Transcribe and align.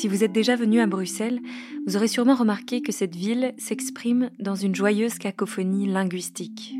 Si 0.00 0.08
vous 0.08 0.24
êtes 0.24 0.32
déjà 0.32 0.56
venu 0.56 0.80
à 0.80 0.86
Bruxelles, 0.86 1.40
vous 1.86 1.94
aurez 1.94 2.08
sûrement 2.08 2.34
remarqué 2.34 2.80
que 2.80 2.90
cette 2.90 3.14
ville 3.14 3.52
s'exprime 3.58 4.30
dans 4.38 4.54
une 4.54 4.74
joyeuse 4.74 5.18
cacophonie 5.18 5.86
linguistique. 5.86 6.74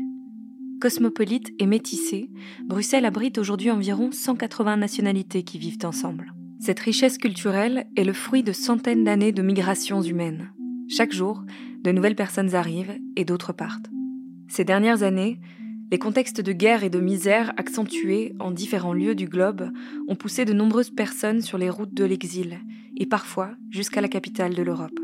Cosmopolite 0.81 1.51
et 1.59 1.67
métissée, 1.67 2.31
Bruxelles 2.65 3.05
abrite 3.05 3.37
aujourd'hui 3.37 3.69
environ 3.69 4.11
180 4.11 4.75
nationalités 4.77 5.43
qui 5.43 5.59
vivent 5.59 5.77
ensemble. 5.83 6.33
Cette 6.59 6.79
richesse 6.79 7.19
culturelle 7.19 7.85
est 7.95 8.05
le 8.05 8.13
fruit 8.13 8.41
de 8.41 8.53
centaines 8.53 9.03
d'années 9.03 9.33
de 9.33 9.43
migrations 9.43 10.01
humaines. 10.01 10.51
Chaque 10.89 11.13
jour, 11.13 11.43
de 11.83 11.91
nouvelles 11.91 12.15
personnes 12.15 12.55
arrivent 12.55 12.97
et 13.15 13.23
d'autres 13.23 13.53
partent. 13.53 13.91
Ces 14.47 14.63
dernières 14.63 15.03
années, 15.03 15.39
les 15.91 15.99
contextes 15.99 16.39
de 16.39 16.53
guerre 16.53 16.85
et 16.85 16.89
de 16.89 17.01
misère 17.01 17.51
accentués 17.57 18.33
en 18.39 18.49
différents 18.49 18.93
lieux 18.93 19.13
du 19.13 19.27
globe 19.27 19.69
ont 20.07 20.15
poussé 20.15 20.45
de 20.45 20.53
nombreuses 20.53 20.89
personnes 20.89 21.41
sur 21.41 21.57
les 21.57 21.69
routes 21.69 21.93
de 21.93 22.05
l'exil, 22.05 22.59
et 22.95 23.05
parfois 23.05 23.51
jusqu'à 23.69 23.99
la 23.99 24.07
capitale 24.07 24.55
de 24.55 24.63
l'Europe. 24.63 24.97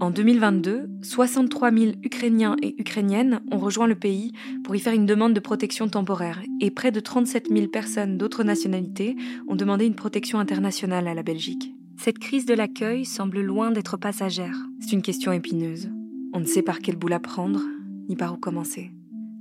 En 0.00 0.10
2022, 0.10 0.90
63 1.02 1.72
000 1.72 1.92
Ukrainiens 2.02 2.56
et 2.60 2.78
Ukrainiennes 2.78 3.40
ont 3.50 3.58
rejoint 3.58 3.86
le 3.86 3.94
pays 3.94 4.32
pour 4.64 4.76
y 4.76 4.80
faire 4.80 4.92
une 4.92 5.06
demande 5.06 5.32
de 5.32 5.40
protection 5.40 5.88
temporaire, 5.88 6.42
et 6.60 6.70
près 6.70 6.92
de 6.92 7.00
37 7.00 7.48
000 7.48 7.68
personnes 7.68 8.18
d'autres 8.18 8.44
nationalités 8.44 9.16
ont 9.48 9.56
demandé 9.56 9.86
une 9.86 9.94
protection 9.94 10.38
internationale 10.40 11.08
à 11.08 11.14
la 11.14 11.22
Belgique. 11.22 11.72
Cette 11.96 12.18
crise 12.18 12.44
de 12.44 12.54
l'accueil 12.54 13.06
semble 13.06 13.40
loin 13.40 13.70
d'être 13.70 13.96
passagère. 13.96 14.58
C'est 14.80 14.92
une 14.92 15.02
question 15.02 15.32
épineuse. 15.32 15.88
On 16.34 16.40
ne 16.40 16.44
sait 16.44 16.62
par 16.62 16.80
quel 16.80 16.96
bout 16.96 17.08
la 17.08 17.20
prendre, 17.20 17.62
ni 18.08 18.16
par 18.16 18.34
où 18.34 18.36
commencer. 18.36 18.90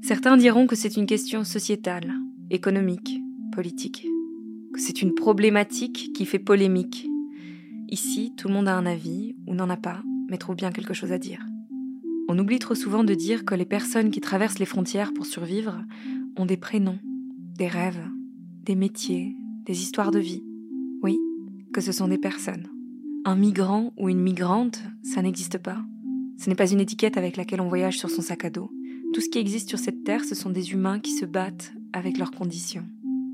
Certains 0.04 0.36
diront 0.36 0.68
que 0.68 0.76
c'est 0.76 0.98
une 0.98 1.06
question 1.06 1.46
sociétale, 1.46 2.14
économique, 2.50 3.22
politique, 3.54 4.06
que 4.74 4.82
c'est 4.82 5.02
une 5.02 5.14
problématique 5.14 6.12
qui 6.14 6.26
fait 6.26 6.40
polémique. 6.40 7.08
Ici, 7.88 8.34
tout 8.36 8.50
le 8.50 8.54
monde 8.54 8.68
a 8.68 8.76
un 8.76 8.86
avis, 8.86 9.34
ou 9.48 9.56
n'en 9.56 9.70
a 9.70 9.78
pas, 9.78 10.04
mais 10.30 10.38
trouve 10.38 10.58
bien 10.58 10.74
quelque 10.74 10.94
chose 10.94 11.14
à 11.14 11.18
dire. 11.18 11.46
On 12.28 12.38
oublie 12.38 12.60
trop 12.60 12.76
souvent 12.76 13.06
de 13.06 13.14
dire 13.14 13.46
que 13.46 13.56
les 13.56 13.64
personnes 13.64 14.12
qui 14.12 14.20
traversent 14.20 14.60
les 14.60 14.66
frontières 14.66 15.14
pour 15.14 15.26
survivre 15.26 15.82
ont 16.36 16.46
des 16.46 16.58
prénoms, 16.58 17.00
des 17.58 17.70
rêves, 17.70 18.06
des 18.66 18.76
métiers, 18.76 19.38
des 19.66 19.84
histoires 19.84 20.12
de 20.12 20.20
vie. 20.20 20.44
Oui, 21.02 21.18
que 21.74 21.80
ce 21.80 21.94
sont 21.94 22.10
des 22.10 22.18
personnes. 22.18 22.68
Un 23.24 23.38
migrant 23.38 23.94
ou 23.98 24.10
une 24.10 24.20
migrante, 24.20 24.84
ça 25.02 25.22
n'existe 25.22 25.60
pas. 25.60 25.82
Ce 26.38 26.50
n'est 26.50 26.58
pas 26.58 26.70
une 26.70 26.82
étiquette 26.82 27.16
avec 27.16 27.38
laquelle 27.38 27.62
on 27.62 27.70
voyage 27.70 27.98
sur 27.98 28.10
son 28.10 28.22
sac 28.22 28.44
à 28.44 28.50
dos. 28.50 28.70
Tout 29.14 29.22
ce 29.22 29.30
qui 29.30 29.38
existe 29.38 29.70
sur 29.70 29.78
cette 29.78 30.04
terre, 30.04 30.26
ce 30.26 30.34
sont 30.34 30.50
des 30.50 30.72
humains 30.72 31.00
qui 31.00 31.12
se 31.12 31.26
battent 31.26 31.72
avec 31.94 32.18
leurs 32.18 32.32
conditions. 32.32 32.86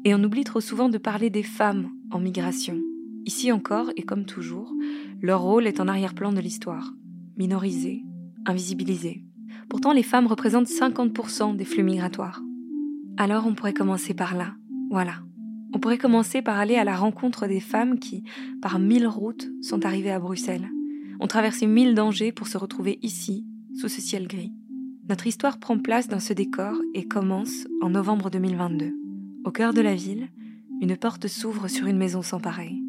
Et 0.03 0.13
on 0.13 0.21
oublie 0.21 0.43
trop 0.43 0.59
souvent 0.59 0.89
de 0.89 0.97
parler 0.97 1.29
des 1.29 1.43
femmes 1.43 1.89
en 2.11 2.19
migration. 2.19 2.77
Ici 3.25 3.53
encore, 3.53 3.89
et 3.95 4.03
comme 4.03 4.25
toujours, 4.25 4.73
leur 5.21 5.41
rôle 5.41 5.67
est 5.67 5.79
en 5.79 5.87
arrière-plan 5.87 6.33
de 6.33 6.41
l'histoire, 6.41 6.93
minorisé, 7.37 8.03
invisibilisé. 8.45 9.23
Pourtant, 9.69 9.93
les 9.93 10.03
femmes 10.03 10.27
représentent 10.27 10.67
50% 10.67 11.55
des 11.55 11.65
flux 11.65 11.83
migratoires. 11.83 12.41
Alors 13.15 13.47
on 13.47 13.55
pourrait 13.55 13.73
commencer 13.73 14.13
par 14.13 14.35
là, 14.35 14.55
voilà. 14.91 15.21
On 15.73 15.79
pourrait 15.79 15.97
commencer 15.97 16.41
par 16.41 16.57
aller 16.57 16.75
à 16.75 16.83
la 16.83 16.97
rencontre 16.97 17.47
des 17.47 17.61
femmes 17.61 17.99
qui, 17.99 18.25
par 18.61 18.79
mille 18.79 19.07
routes, 19.07 19.49
sont 19.61 19.85
arrivées 19.85 20.11
à 20.11 20.19
Bruxelles, 20.19 20.69
ont 21.21 21.27
traversé 21.27 21.67
mille 21.67 21.95
dangers 21.95 22.33
pour 22.33 22.47
se 22.47 22.57
retrouver 22.57 22.99
ici, 23.01 23.45
sous 23.79 23.87
ce 23.87 24.01
ciel 24.01 24.27
gris. 24.27 24.51
Notre 25.09 25.25
histoire 25.25 25.57
prend 25.57 25.79
place 25.79 26.07
dans 26.07 26.19
ce 26.19 26.33
décor 26.33 26.75
et 26.93 27.07
commence 27.07 27.65
en 27.81 27.89
novembre 27.89 28.29
2022. 28.29 28.93
Au 29.43 29.49
cœur 29.49 29.73
de 29.73 29.81
la 29.81 29.95
ville, 29.95 30.29
une 30.81 30.95
porte 30.95 31.27
s'ouvre 31.27 31.67
sur 31.67 31.87
une 31.87 31.97
maison 31.97 32.21
sans 32.21 32.39
pareil. 32.39 32.83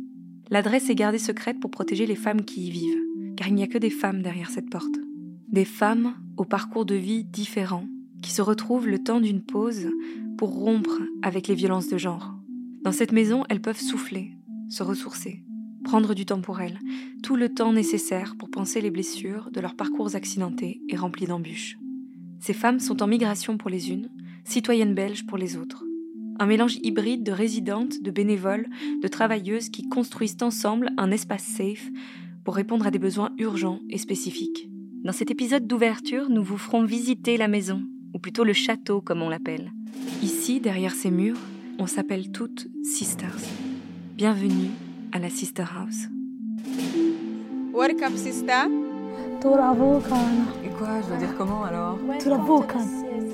L'adresse 0.50 0.90
est 0.90 0.94
gardée 0.94 1.18
secrète 1.18 1.58
pour 1.60 1.70
protéger 1.70 2.04
les 2.04 2.16
femmes 2.16 2.44
qui 2.44 2.66
y 2.66 2.70
vivent, 2.70 3.00
car 3.38 3.48
il 3.48 3.54
n'y 3.54 3.62
a 3.62 3.68
que 3.68 3.78
des 3.78 3.88
femmes 3.88 4.20
derrière 4.20 4.50
cette 4.50 4.68
porte. 4.68 4.94
Des 5.48 5.64
femmes 5.64 6.12
au 6.36 6.44
parcours 6.44 6.84
de 6.84 6.94
vie 6.94 7.24
différent, 7.24 7.86
qui 8.20 8.32
se 8.32 8.42
retrouvent 8.42 8.86
le 8.86 8.98
temps 8.98 9.22
d'une 9.22 9.42
pause 9.42 9.88
pour 10.36 10.50
rompre 10.50 11.00
avec 11.22 11.48
les 11.48 11.54
violences 11.54 11.88
de 11.88 11.96
genre. 11.96 12.34
Dans 12.84 12.92
cette 12.92 13.12
maison, 13.12 13.44
elles 13.48 13.62
peuvent 13.62 13.80
souffler, 13.80 14.32
se 14.68 14.82
ressourcer, 14.82 15.42
prendre 15.84 16.12
du 16.12 16.26
temps 16.26 16.42
pour 16.42 16.60
elles, 16.60 16.80
tout 17.22 17.36
le 17.36 17.48
temps 17.48 17.72
nécessaire 17.72 18.36
pour 18.36 18.50
penser 18.50 18.82
les 18.82 18.90
blessures 18.90 19.50
de 19.50 19.60
leurs 19.60 19.74
parcours 19.74 20.14
accidentés 20.16 20.82
et 20.90 20.96
remplis 20.96 21.26
d'embûches. 21.26 21.78
Ces 22.40 22.54
femmes 22.54 22.80
sont 22.80 23.02
en 23.02 23.06
migration 23.06 23.58
pour 23.58 23.70
les 23.70 23.90
unes, 23.90 24.08
citoyennes 24.44 24.94
belges 24.94 25.26
pour 25.26 25.36
les 25.36 25.56
autres. 25.56 25.84
Un 26.38 26.46
mélange 26.46 26.78
hybride 26.82 27.22
de 27.22 27.32
résidentes, 27.32 28.02
de 28.02 28.10
bénévoles, 28.10 28.66
de 29.02 29.08
travailleuses 29.08 29.68
qui 29.68 29.88
construisent 29.88 30.38
ensemble 30.40 30.90
un 30.96 31.10
espace 31.10 31.44
safe 31.44 31.90
pour 32.44 32.56
répondre 32.56 32.86
à 32.86 32.90
des 32.90 32.98
besoins 32.98 33.30
urgents 33.36 33.80
et 33.90 33.98
spécifiques. 33.98 34.70
Dans 35.04 35.12
cet 35.12 35.30
épisode 35.30 35.66
d'ouverture, 35.66 36.30
nous 36.30 36.42
vous 36.42 36.56
ferons 36.56 36.84
visiter 36.84 37.36
la 37.36 37.48
maison, 37.48 37.82
ou 38.14 38.18
plutôt 38.18 38.44
le 38.44 38.54
château 38.54 39.02
comme 39.02 39.20
on 39.20 39.28
l'appelle. 39.28 39.72
Ici, 40.22 40.60
derrière 40.60 40.94
ces 40.94 41.10
murs, 41.10 41.38
on 41.78 41.86
s'appelle 41.86 42.32
toutes 42.32 42.68
Sisters. 42.82 43.36
Bienvenue 44.16 44.70
à 45.12 45.18
la 45.18 45.28
Sister 45.28 45.64
House. 45.76 46.08
Welcome, 47.74 48.16
sister. 48.16 48.89
Et 50.63 50.69
quoi, 50.77 50.87
je 51.03 51.07
dois 51.07 51.17
dire 51.17 51.33
comment 51.37 51.63
alors 51.63 51.97
Turavukan. 52.19 52.85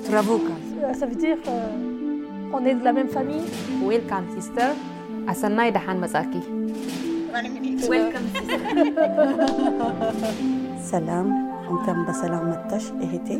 Travoka. 0.04 0.52
Ça 0.98 1.06
veut 1.06 1.14
dire 1.14 1.38
euh, 1.48 2.52
on 2.52 2.64
est 2.66 2.74
de 2.74 2.84
la 2.84 2.92
même 2.92 3.08
famille. 3.08 3.44
Welcome 3.82 4.26
sister. 4.36 4.70
Asanay 5.26 5.72
dahan 5.72 5.98
masaki. 5.98 6.40
Welcome. 7.88 8.26
سلام 10.82 11.26
انتم 11.70 12.04
بسلامتش 12.08 12.84
اهتي 13.02 13.38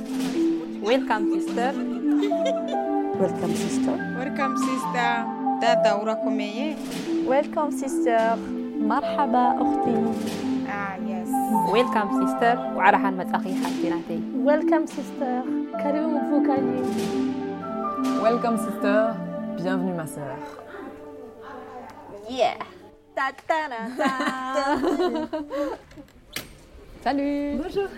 Welcome 0.85 1.25
sister. 1.35 1.73
ويلكم 3.21 3.55
سيستر 3.55 3.97
Welcome, 4.21 4.57
sister. 4.59 5.13
Dada 5.63 5.93
وراكم 6.03 6.41
ايه؟ 6.41 6.75
Welcome 7.29 7.73
sister. 7.83 8.39
مرحبا 8.81 9.57
أختي. 9.63 10.46
ዌልካም 11.74 12.08
ሲስተር 12.20 12.56
ዋዕራሓን 12.78 13.16
መጻኺ 13.20 13.44
ሓፍቲ 13.62 13.84
ናተይ 13.94 14.20
ዌልካም 14.48 14.84
ሲስተር 14.96 15.44
ከሪቦም 15.82 16.18
ፎካይ 16.32 16.62
ዌልካም 18.26 18.58
ሲስተር 18.66 19.02
Yeah. 22.30 22.58
Salut. 27.04 27.58
Bonjour. 27.64 27.90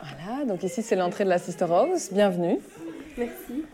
Voilà, 0.00 0.44
donc 0.46 0.62
ici 0.62 0.82
c'est 0.82 0.96
l'entrée 0.96 1.24
de 1.24 1.28
la 1.28 1.38
Sister 1.38 1.66
House. 1.68 2.10
Bienvenue. 2.12 2.58
Merci. 3.18 3.64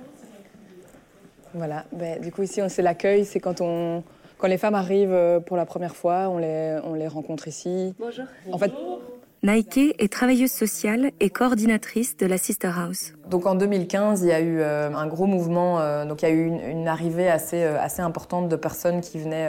Voilà, 1.55 1.85
bah, 1.93 2.19
du 2.19 2.33
coup 2.33 2.43
ici 2.43 2.61
on 2.61 2.69
c'est 2.69 2.83
l'accueil, 2.83 3.25
c'est 3.25 3.39
quand 3.41 3.61
on, 3.61 4.03
quand 4.41 4.49
les 4.49 4.59
femmes 4.59 4.75
arrivent 4.75 5.13
euh, 5.13 5.39
pour 5.39 5.57
la 5.57 5.67
première 5.67 5.95
fois, 5.95 6.29
on 6.31 6.39
les, 6.39 6.79
on 6.85 6.95
les 6.95 7.07
rencontre 7.09 7.47
ici. 7.47 7.95
Bonjour. 7.99 8.25
En 8.51 8.59
fait, 8.59 8.73
Naike 9.43 9.95
est 9.99 10.13
travailleuse 10.13 10.51
sociale 10.51 11.11
et 11.21 11.31
coordinatrice 11.31 12.17
de 12.17 12.27
la 12.27 12.39
Sister 12.39 12.71
House. 12.75 13.13
Donc 13.29 13.47
en 13.47 13.55
2015, 13.55 14.23
il 14.23 14.29
y 14.29 14.33
a 14.33 14.41
eu 14.41 14.61
euh, 14.61 14.91
un 14.95 15.07
gros 15.07 15.27
mouvement, 15.27 15.81
euh, 15.81 16.05
donc 16.05 16.23
il 16.23 16.29
y 16.29 16.33
a 16.33 16.35
eu 16.35 16.47
une, 16.47 16.61
une 16.61 16.89
arrivée 16.89 17.29
assez, 17.29 17.63
euh, 17.63 17.79
assez 17.81 18.03
importante 18.03 18.49
de 18.49 18.57
personnes 18.57 19.01
qui 19.03 19.19
venaient 19.19 19.49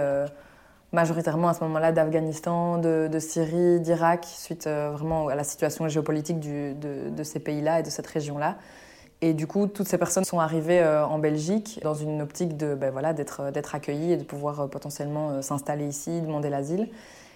majoritairement 0.93 1.47
à 1.47 1.53
ce 1.53 1.63
moment-là 1.63 1.93
d'Afghanistan, 1.93 2.77
de, 2.77 3.07
de 3.09 3.19
Syrie, 3.19 3.79
d'Irak, 3.79 4.25
suite 4.25 4.67
vraiment 4.67 5.29
à 5.29 5.35
la 5.35 5.45
situation 5.45 5.87
géopolitique 5.87 6.39
du- 6.39 6.73
de, 6.73 7.09
de 7.09 7.23
ces 7.23 7.39
pays-là 7.39 7.79
et 7.79 7.83
de 7.83 7.89
cette 7.89 8.07
région-là. 8.07 8.57
Et 9.21 9.33
du 9.33 9.45
coup, 9.45 9.67
toutes 9.67 9.87
ces 9.87 9.99
personnes 9.99 10.23
sont 10.23 10.39
arrivées 10.39 10.79
euh, 10.81 11.05
en 11.05 11.19
Belgique 11.19 11.79
dans 11.83 11.93
une 11.93 12.21
optique 12.21 12.57
de, 12.57 12.73
ben 12.73 12.89
voilà, 12.91 13.13
d'être, 13.13 13.51
d'être 13.51 13.75
accueillies 13.75 14.13
et 14.13 14.17
de 14.17 14.23
pouvoir 14.23 14.61
euh, 14.61 14.67
potentiellement 14.67 15.29
euh, 15.29 15.41
s'installer 15.41 15.87
ici, 15.87 16.21
demander 16.21 16.49
l'asile. 16.49 16.89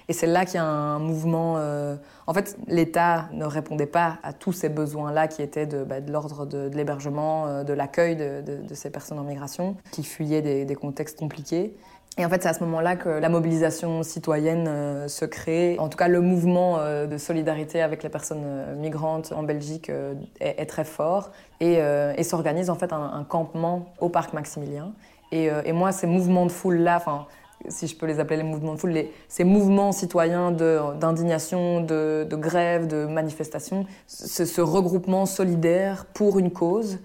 Et 0.07 0.13
c'est 0.13 0.27
là 0.27 0.45
qu'il 0.45 0.55
y 0.55 0.57
a 0.59 0.65
un 0.65 0.99
mouvement. 0.99 1.55
euh, 1.57 1.95
En 2.27 2.33
fait, 2.33 2.57
l'État 2.67 3.27
ne 3.33 3.45
répondait 3.45 3.85
pas 3.87 4.17
à 4.23 4.33
tous 4.33 4.51
ces 4.51 4.69
besoins-là 4.69 5.27
qui 5.27 5.41
étaient 5.41 5.65
de, 5.65 5.83
de 5.83 6.11
l'ordre 6.11 6.45
de, 6.45 6.69
l'hébergement, 6.73 7.47
euh, 7.47 7.63
de 7.63 7.73
l'accueil 7.73 8.15
de, 8.15 8.73
ces 8.73 8.89
personnes 8.89 9.19
en 9.19 9.23
migration, 9.23 9.75
qui 9.91 10.03
fuyaient 10.03 10.65
des 10.65 10.75
contextes 10.75 11.19
compliqués. 11.19 11.75
Et 12.17 12.25
en 12.25 12.29
fait, 12.29 12.43
c'est 12.43 12.49
à 12.49 12.53
ce 12.53 12.63
moment-là 12.63 12.95
que 12.95 13.09
la 13.09 13.27
mobilisation 13.27 14.01
citoyenne 14.01 14.67
euh, 14.69 15.07
se 15.09 15.25
crée. 15.25 15.75
En 15.79 15.89
tout 15.89 15.97
cas, 15.97 16.07
le 16.07 16.21
mouvement 16.21 16.77
euh, 16.77 17.07
de 17.07 17.17
solidarité 17.17 17.81
avec 17.81 18.03
les 18.03 18.09
personnes 18.09 18.43
euh, 18.45 18.75
migrantes 18.75 19.33
en 19.35 19.43
Belgique 19.43 19.91
est, 20.39 20.65
très 20.65 20.85
fort 20.85 21.31
et, 21.59 21.79
s'organise 22.23 22.69
en 22.69 22.75
fait 22.75 22.93
un, 22.93 23.25
campement 23.27 23.93
au 23.99 24.09
parc 24.09 24.33
Maximilien. 24.33 24.93
Et, 25.31 25.71
moi, 25.73 25.91
ces 25.91 26.07
mouvements 26.07 26.45
de 26.45 26.51
foule-là, 26.51 26.95
enfin, 26.97 27.25
si 27.67 27.87
je 27.87 27.95
peux 27.97 28.05
les 28.05 28.19
appeler 28.19 28.37
les 28.37 28.43
mouvements 28.43 28.75
de 28.75 28.79
foule, 28.79 28.93
ces 29.27 29.43
mouvements 29.43 29.91
citoyens 29.91 30.51
de- 30.51 30.79
d'indignation, 30.99 31.81
de, 31.81 32.25
de 32.29 32.35
grève, 32.35 32.87
de 32.87 33.05
manifestation, 33.05 33.85
ce, 34.07 34.61
regroupement 34.61 35.25
solidaire 35.25 36.05
pour 36.13 36.39
une 36.39 36.51
cause, 36.51 36.99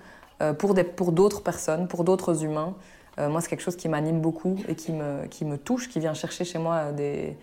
pour 0.58 0.74
d'autres 1.12 1.42
personnes, 1.42 1.88
pour 1.88 2.04
d'autres 2.04 2.44
humains, 2.44 2.74
moi, 3.18 3.40
c'est 3.40 3.48
quelque 3.48 3.62
chose 3.62 3.76
qui 3.76 3.88
m'anime 3.88 4.20
beaucoup 4.20 4.56
et 4.68 4.74
qui 4.74 4.92
me, 4.92 5.26
qui 5.26 5.44
me 5.44 5.58
touche, 5.58 5.88
qui 5.88 6.00
vient 6.00 6.14
chercher 6.14 6.44
chez 6.44 6.58
moi 6.58 6.92
des, 6.92 7.36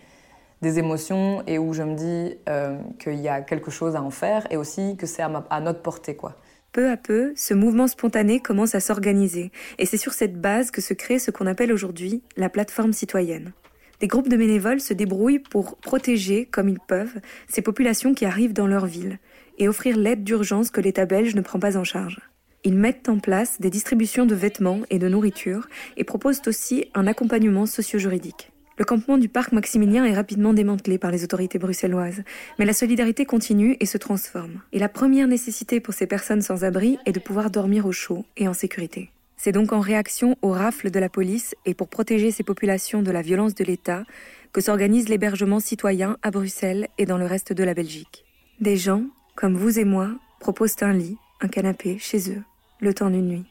des 0.62 0.78
émotions 0.78 1.42
et 1.46 1.58
où 1.58 1.72
je 1.72 1.82
me 1.82 1.94
dis 1.94 2.36
euh, 2.48 2.78
qu'il 2.98 3.20
y 3.20 3.28
a 3.28 3.42
quelque 3.42 3.70
chose 3.70 3.96
à 3.96 4.02
en 4.02 4.10
faire 4.10 4.46
et 4.50 4.56
aussi 4.56 4.96
que 4.96 5.06
c'est 5.06 5.22
à, 5.22 5.44
à 5.50 5.60
notre 5.60 5.82
portée, 5.82 6.16
quoi. 6.16 6.36
Peu 6.72 6.90
à 6.90 6.96
peu, 6.96 7.32
ce 7.34 7.54
mouvement 7.54 7.86
spontané 7.86 8.40
commence 8.40 8.74
à 8.74 8.80
s'organiser, 8.80 9.52
et 9.78 9.86
c'est 9.86 9.96
sur 9.96 10.12
cette 10.12 10.38
base 10.38 10.70
que 10.70 10.82
se 10.82 10.92
crée 10.92 11.18
ce 11.18 11.30
qu'on 11.30 11.46
appelle 11.46 11.72
aujourd'hui 11.72 12.22
la 12.36 12.50
plateforme 12.50 12.92
citoyenne. 12.92 13.52
Des 14.00 14.06
groupes 14.06 14.28
de 14.28 14.36
bénévoles 14.36 14.80
se 14.80 14.92
débrouillent 14.92 15.38
pour 15.38 15.78
protéger, 15.78 16.44
comme 16.44 16.68
ils 16.68 16.78
peuvent, 16.78 17.20
ces 17.48 17.62
populations 17.62 18.12
qui 18.12 18.26
arrivent 18.26 18.52
dans 18.52 18.66
leur 18.66 18.84
ville, 18.84 19.18
et 19.56 19.66
offrir 19.66 19.96
l'aide 19.96 20.24
d'urgence 20.24 20.70
que 20.70 20.82
l'État 20.82 21.06
belge 21.06 21.34
ne 21.34 21.40
prend 21.40 21.58
pas 21.58 21.78
en 21.78 21.84
charge. 21.84 22.20
Ils 22.64 22.74
mettent 22.74 23.08
en 23.08 23.18
place 23.18 23.60
des 23.60 23.70
distributions 23.70 24.26
de 24.26 24.34
vêtements 24.34 24.80
et 24.90 24.98
de 24.98 25.08
nourriture, 25.08 25.68
et 25.96 26.04
proposent 26.04 26.42
aussi 26.46 26.90
un 26.94 27.06
accompagnement 27.06 27.66
socio-juridique. 27.66 28.50
Le 28.78 28.84
campement 28.84 29.18
du 29.18 29.28
parc 29.28 29.52
Maximilien 29.52 30.04
est 30.04 30.14
rapidement 30.14 30.52
démantelé 30.52 30.98
par 30.98 31.10
les 31.10 31.24
autorités 31.24 31.58
bruxelloises, 31.58 32.22
mais 32.58 32.64
la 32.64 32.72
solidarité 32.72 33.24
continue 33.24 33.76
et 33.80 33.86
se 33.86 33.98
transforme. 33.98 34.60
Et 34.72 34.78
la 34.78 34.88
première 34.88 35.26
nécessité 35.26 35.80
pour 35.80 35.94
ces 35.94 36.06
personnes 36.06 36.42
sans 36.42 36.64
abri 36.64 36.96
est 37.04 37.12
de 37.12 37.18
pouvoir 37.18 37.50
dormir 37.50 37.86
au 37.86 37.92
chaud 37.92 38.24
et 38.36 38.46
en 38.46 38.54
sécurité. 38.54 39.10
C'est 39.36 39.52
donc 39.52 39.72
en 39.72 39.80
réaction 39.80 40.36
aux 40.42 40.50
rafles 40.50 40.90
de 40.90 40.98
la 41.00 41.08
police 41.08 41.56
et 41.66 41.74
pour 41.74 41.88
protéger 41.88 42.30
ces 42.30 42.44
populations 42.44 43.02
de 43.02 43.10
la 43.10 43.22
violence 43.22 43.54
de 43.54 43.64
l'État 43.64 44.04
que 44.52 44.60
s'organise 44.60 45.08
l'hébergement 45.08 45.60
citoyen 45.60 46.16
à 46.22 46.30
Bruxelles 46.30 46.88
et 46.98 47.06
dans 47.06 47.18
le 47.18 47.26
reste 47.26 47.52
de 47.52 47.64
la 47.64 47.74
Belgique. 47.74 48.24
Des 48.60 48.76
gens, 48.76 49.04
comme 49.34 49.56
vous 49.56 49.78
et 49.78 49.84
moi, 49.84 50.10
proposent 50.40 50.82
un 50.82 50.92
lit, 50.92 51.16
un 51.40 51.48
canapé 51.48 51.98
chez 51.98 52.30
eux, 52.30 52.42
le 52.80 52.94
temps 52.94 53.10
d'une 53.10 53.28
nuit. 53.28 53.46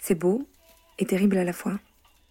C'est 0.00 0.14
beau 0.14 0.42
et 0.98 1.06
terrible 1.06 1.38
à 1.38 1.44
la 1.44 1.52
fois. 1.52 1.72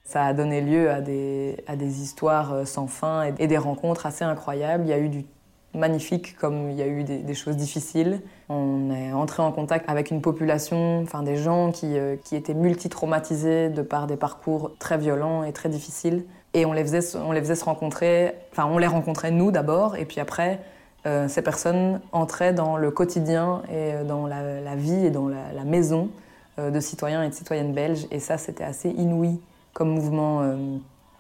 Ça 0.04 0.26
a 0.26 0.34
donné 0.34 0.62
lieu 0.62 0.90
à 0.90 1.02
des, 1.02 1.58
histoires 2.02 2.54
euh, 2.54 2.66
sans 2.66 2.88
fin 2.88 3.34
et, 3.38 3.48
des 3.48 3.58
rencontres 3.58 4.06
assez 4.06 4.24
incroyables. 4.24 4.86
Il 4.86 4.90
y 4.90 4.94
a 4.94 5.00
eu 5.00 5.10
du 5.10 5.26
magnifique 5.74 6.38
comme 6.38 6.72
il 6.72 6.78
y 6.78 6.82
a 6.82 6.88
eu 6.88 7.04
des, 7.04 7.34
choses 7.34 7.58
difficiles. 7.58 8.22
On 8.48 8.90
est 8.90 9.12
entré 9.12 9.44
en 9.44 9.52
contact 9.52 9.90
avec 9.90 10.10
une 10.10 10.22
population, 10.22 11.02
enfin 11.02 11.24
des 11.24 11.36
gens 11.36 11.72
qui, 11.72 11.98
euh, 11.98 12.16
qui 12.24 12.36
étaient 12.38 12.54
multi-traumatisés 12.54 13.70
de 13.70 13.82
par 13.82 14.08
des 14.08 14.16
parcours 14.16 14.72
très 14.80 14.98
violents 14.98 15.44
et 15.44 15.52
très 15.52 15.68
difficiles. 15.70 16.24
Et 16.54 16.66
on 16.66 16.72
les 16.72 16.84
faisait, 16.84 17.02
se- 17.02 17.64
rencontrer, 17.66 18.34
enfin 18.52 18.66
on 18.66 18.78
les 18.78 18.88
rencontrait 18.88 19.32
nous 19.32 19.52
d'abord, 19.52 19.98
et 19.98 20.06
puis 20.06 20.22
après, 20.22 20.62
euh, 21.06 21.28
ces 21.28 21.42
personnes 21.42 22.00
entraient 22.14 22.54
dans 22.54 22.78
le 22.78 22.90
quotidien 22.90 23.62
et 23.70 24.04
dans 24.06 24.26
la, 24.26 24.76
vie 24.76 25.06
et 25.06 25.12
dans 25.12 25.28
la, 25.28 25.64
maison 25.66 26.10
de 26.58 26.80
citoyens 26.80 27.24
et 27.24 27.30
de 27.30 27.34
citoyennes 27.34 27.74
belges. 27.74 28.08
Et 28.12 28.20
ça, 28.20 28.38
c'était 28.38 28.64
assez 28.64 28.90
inouï 28.90 29.40
comme 29.78 29.90
mouvement, 29.90 30.42
euh, 30.42 30.78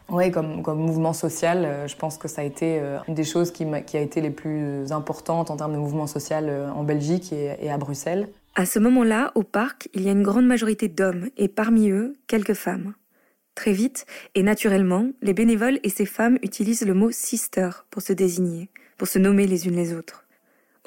ouais, 0.09 0.31
comme, 0.31 0.63
comme 0.63 0.79
mouvement 0.79 1.13
social. 1.13 1.63
Euh, 1.63 1.87
je 1.87 1.95
pense 1.95 2.17
que 2.17 2.27
ça 2.27 2.41
a 2.41 2.43
été 2.43 2.79
euh, 2.79 2.97
une 3.07 3.13
des 3.13 3.23
choses 3.23 3.51
qui, 3.51 3.65
a 3.65 3.99
été 3.99 4.19
les 4.19 4.31
plus 4.31 4.91
importantes 4.91 5.51
en 5.51 5.57
termes 5.57 5.73
de 5.73 5.77
mouvement 5.77 6.07
social 6.07 6.45
euh, 6.49 6.71
en 6.71 6.83
Belgique 6.83 7.31
et 7.33 7.69
à 7.69 7.77
Bruxelles. 7.77 8.29
À 8.55 8.65
ce 8.65 8.79
moment-là, 8.79 9.31
au 9.35 9.43
parc, 9.43 9.89
il 9.93 10.01
y 10.01 10.09
a 10.09 10.11
une 10.11 10.23
grande 10.23 10.47
majorité 10.47 10.87
d'hommes 10.87 11.29
et 11.37 11.47
parmi 11.47 11.91
eux, 11.91 12.15
quelques 12.25 12.55
femmes. 12.55 12.95
Très 13.53 13.73
vite 13.73 14.07
et 14.33 14.41
naturellement, 14.41 15.07
les 15.21 15.33
bénévoles 15.33 15.79
et 15.83 15.89
ces 15.89 16.07
femmes 16.07 16.39
utilisent 16.41 16.85
le 16.85 16.95
mot 16.95 17.11
sister 17.11 17.69
pour 17.91 18.01
se 18.01 18.13
désigner, 18.13 18.69
pour 18.97 19.07
se 19.07 19.19
nommer 19.19 19.45
les 19.45 19.67
unes 19.67 19.75
les 19.75 19.93
autres. 19.93 20.26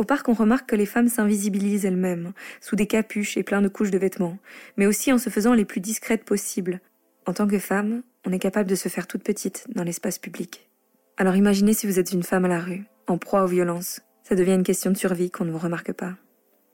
Au 0.01 0.05
parc, 0.05 0.31
on 0.31 0.33
remarque 0.33 0.71
que 0.71 0.77
les 0.77 0.87
femmes 0.87 1.09
s'invisibilisent 1.09 1.85
elles-mêmes, 1.85 2.33
sous 2.63 2.75
des 2.75 2.87
capuches 2.87 3.37
et 3.37 3.43
plein 3.43 3.61
de 3.61 3.69
couches 3.69 3.91
de 3.91 3.99
vêtements, 3.99 4.39
mais 4.79 4.87
aussi 4.87 5.13
en 5.13 5.19
se 5.19 5.29
faisant 5.29 5.53
les 5.53 5.67
plus 5.67 5.83
discrètes 5.83 6.25
possibles. 6.25 6.81
En 7.27 7.35
tant 7.35 7.47
que 7.47 7.59
femme, 7.59 8.03
on 8.27 8.33
est 8.33 8.39
capable 8.39 8.71
de 8.71 8.77
se 8.77 8.89
faire 8.89 9.07
toute 9.07 9.23
petite 9.23 9.67
dans 9.75 9.85
l'espace 9.85 10.19
public. 10.19 10.71
Alors 11.19 11.37
imaginez 11.37 11.75
si 11.75 11.87
vous 11.87 11.99
êtes 11.99 12.13
une 12.13 12.23
femme 12.23 12.47
à 12.47 12.49
la 12.49 12.61
rue, 12.61 12.85
en 13.09 13.19
proie 13.19 13.45
aux 13.45 13.49
violences. 13.49 14.01
Ça 14.23 14.35
devient 14.35 14.55
une 14.55 14.63
question 14.63 14.91
de 14.91 14.97
survie 14.97 15.31
qu'on 15.31 15.45
ne 15.45 15.53
vous 15.53 15.59
remarque 15.59 15.93
pas. 15.93 16.15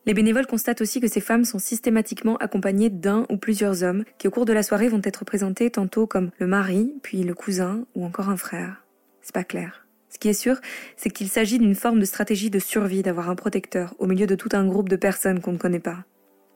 Les 0.07 0.15
bénévoles 0.15 0.47
constatent 0.47 0.81
aussi 0.81 1.01
que 1.01 1.09
ces 1.09 1.21
femmes 1.21 1.45
sont 1.45 1.59
systématiquement 1.59 2.37
accompagnées 2.37 2.91
d'un 2.91 3.27
ou 3.29 3.39
plusieurs 3.39 3.83
hommes 3.83 4.05
qui 4.19 4.29
au 4.29 4.31
cours 4.31 4.45
de 4.45 4.53
la 4.53 4.63
soirée 4.63 4.87
vont 4.87 5.03
être 5.03 5.25
présentés 5.25 5.69
tantôt 5.69 6.07
comme 6.07 6.31
le 6.39 6.47
mari, 6.47 6.95
puis 7.03 7.25
le 7.25 7.35
cousin 7.35 7.87
ou 7.97 8.05
encore 8.05 8.29
un 8.29 8.37
frère. 8.37 8.85
C'est 9.21 9.35
pas 9.35 9.43
clair. 9.43 9.86
Ce 10.09 10.19
qui 10.19 10.29
est 10.29 10.35
sûr, 10.35 10.61
c'est 10.97 11.11
qu'il 11.11 11.29
s'agit 11.29 11.59
d'une 11.59 11.75
forme 11.75 12.01
de 12.01 12.05
stratégie 12.05 12.51
de 12.51 12.59
survie 12.59 13.03
d'avoir 13.03 13.29
un 13.29 13.35
protecteur 13.35 13.95
au 13.99 14.07
milieu 14.07 14.27
de 14.27 14.35
tout 14.35 14.49
un 14.53 14.67
groupe 14.67 14.89
de 14.89 14.97
personnes 14.97 15.41
qu'on 15.41 15.53
ne 15.53 15.59
connaît 15.59 15.81
pas. 15.81 16.05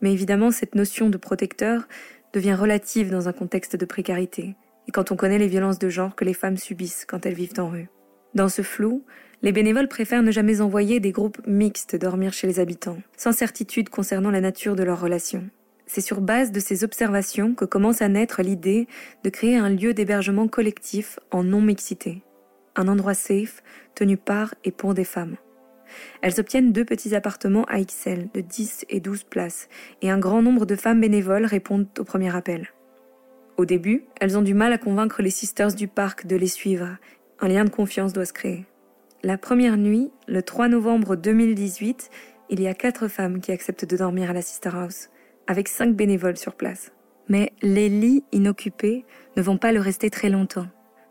Mais 0.01 0.13
évidemment, 0.13 0.51
cette 0.51 0.75
notion 0.75 1.11
de 1.11 1.19
protecteur 1.19 1.89
devient 2.33 2.55
relative 2.55 3.11
dans 3.11 3.29
un 3.29 3.33
contexte 3.33 3.77
de 3.77 3.85
précarité, 3.85 4.55
et 4.89 4.93
quand 4.93 5.13
on 5.13 5.17
connaît 5.17 5.39
les 5.39 5.49
violences 5.49 5.79
de 5.79 5.89
genre 5.89 6.15
que 6.15 6.25
les 6.25 6.35
femmes 6.35 6.57
subissent 6.57 7.05
quand 7.07 7.27
elles 7.27 7.35
vivent 7.35 7.59
en 7.59 7.69
rue. 7.69 7.89
Dans 8.35 8.49
ce 8.49 8.63
flou, 8.63 9.05
les 9.43 9.53
bénévoles 9.53 9.89
préfèrent 9.89 10.23
ne 10.23 10.31
jamais 10.31 10.61
envoyer 10.61 11.01
des 11.01 11.13
groupes 11.13 11.41
mixtes 11.47 11.97
dormir 11.97 12.33
chez 12.33 12.47
les 12.47 12.61
habitants, 12.61 12.99
sans 13.17 13.33
certitude 13.33 13.89
concernant 13.89 14.31
la 14.31 14.41
nature 14.41 14.77
de 14.77 14.85
leurs 14.85 15.01
relations. 15.01 15.49
C'est 15.87 16.01
sur 16.01 16.21
base 16.21 16.53
de 16.53 16.61
ces 16.61 16.85
observations 16.85 17.55
que 17.55 17.65
commence 17.65 18.01
à 18.01 18.09
naître 18.09 18.43
l'idée 18.43 18.87
de 19.25 19.31
créer 19.31 19.57
un 19.57 19.71
lieu 19.71 19.93
d'hébergement 19.93 20.47
collectif 20.47 21.19
en 21.33 21.43
non-mixité. 21.43 22.23
Un 22.81 22.89
endroit 22.89 23.13
safe, 23.13 23.63
tenu 23.95 24.17
par 24.17 24.55
et 24.65 24.71
pour 24.71 24.95
des 24.95 25.05
femmes. 25.05 25.37
Elles 26.23 26.41
obtiennent 26.41 26.73
deux 26.73 26.87
petits 26.87 27.15
appartements 27.15 27.65
à 27.65 27.79
XL 27.79 28.31
de 28.33 28.41
10 28.41 28.87
et 28.89 29.01
12 29.01 29.25
places, 29.25 29.69
et 30.01 30.11
un 30.11 30.19
grand 30.19 30.41
nombre 30.41 30.65
de 30.65 30.77
femmes 30.77 31.03
bénévoles 31.03 31.45
répondent 31.45 31.89
au 31.99 32.05
premier 32.05 32.35
appel. 32.35 32.71
Au 33.59 33.67
début, 33.67 34.07
elles 34.19 34.39
ont 34.39 34.43
du 34.43 34.55
mal 34.55 34.73
à 34.73 34.79
convaincre 34.79 35.21
les 35.21 35.29
sisters 35.29 35.75
du 35.75 35.89
parc 35.89 36.27
de 36.27 36.37
les 36.37 36.47
suivre. 36.47 36.97
Un 37.39 37.49
lien 37.49 37.65
de 37.65 37.71
confiance 37.71 38.15
doit 38.15 38.25
se 38.25 38.33
créer. 38.33 38.65
La 39.23 39.37
première 39.37 39.77
nuit, 39.77 40.11
le 40.27 40.43
3 40.43 40.69
novembre 40.69 41.17
2018, 41.17 42.09
il 42.49 42.63
y 42.63 42.67
a 42.67 42.73
quatre 42.73 43.09
femmes 43.09 43.43
qui 43.43 43.53
acceptent 43.53 43.85
de 43.85 43.97
dormir 43.99 44.31
à 44.31 44.33
la 44.33 44.41
Sister 44.41 44.71
House, 44.73 45.11
avec 45.47 45.69
cinq 45.69 45.95
bénévoles 45.95 46.39
sur 46.39 46.55
place. 46.55 46.93
Mais 47.29 47.53
les 47.61 47.91
lits 47.91 48.25
inoccupés 48.33 49.05
ne 49.37 49.43
vont 49.43 49.59
pas 49.59 49.73
le 49.73 49.81
rester 49.81 50.09
très 50.09 50.31
longtemps. 50.31 50.69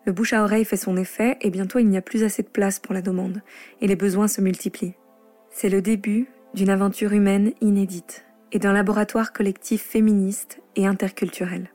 Le 0.09 0.13
bouche 0.13 0.33
à 0.33 0.41
oreille 0.41 0.65
fait 0.65 0.75
son 0.75 0.97
effet 0.97 1.37
et 1.39 1.51
bientôt 1.51 1.77
il 1.77 1.87
n'y 1.87 1.95
a 1.95 2.01
plus 2.01 2.23
assez 2.23 2.41
de 2.41 2.47
place 2.47 2.79
pour 2.79 2.95
la 2.95 3.03
demande, 3.03 3.43
et 3.79 3.85
les 3.85 3.95
besoins 3.95 4.27
se 4.27 4.41
multiplient. 4.41 4.95
C'est 5.51 5.69
le 5.69 5.83
début 5.83 6.25
d'une 6.55 6.71
aventure 6.71 7.13
humaine 7.13 7.51
inédite, 7.61 8.25
et 8.51 8.57
d'un 8.57 8.73
laboratoire 8.73 9.33
collectif 9.33 9.83
féministe 9.83 10.61
et 10.75 10.87
interculturel. 10.87 11.69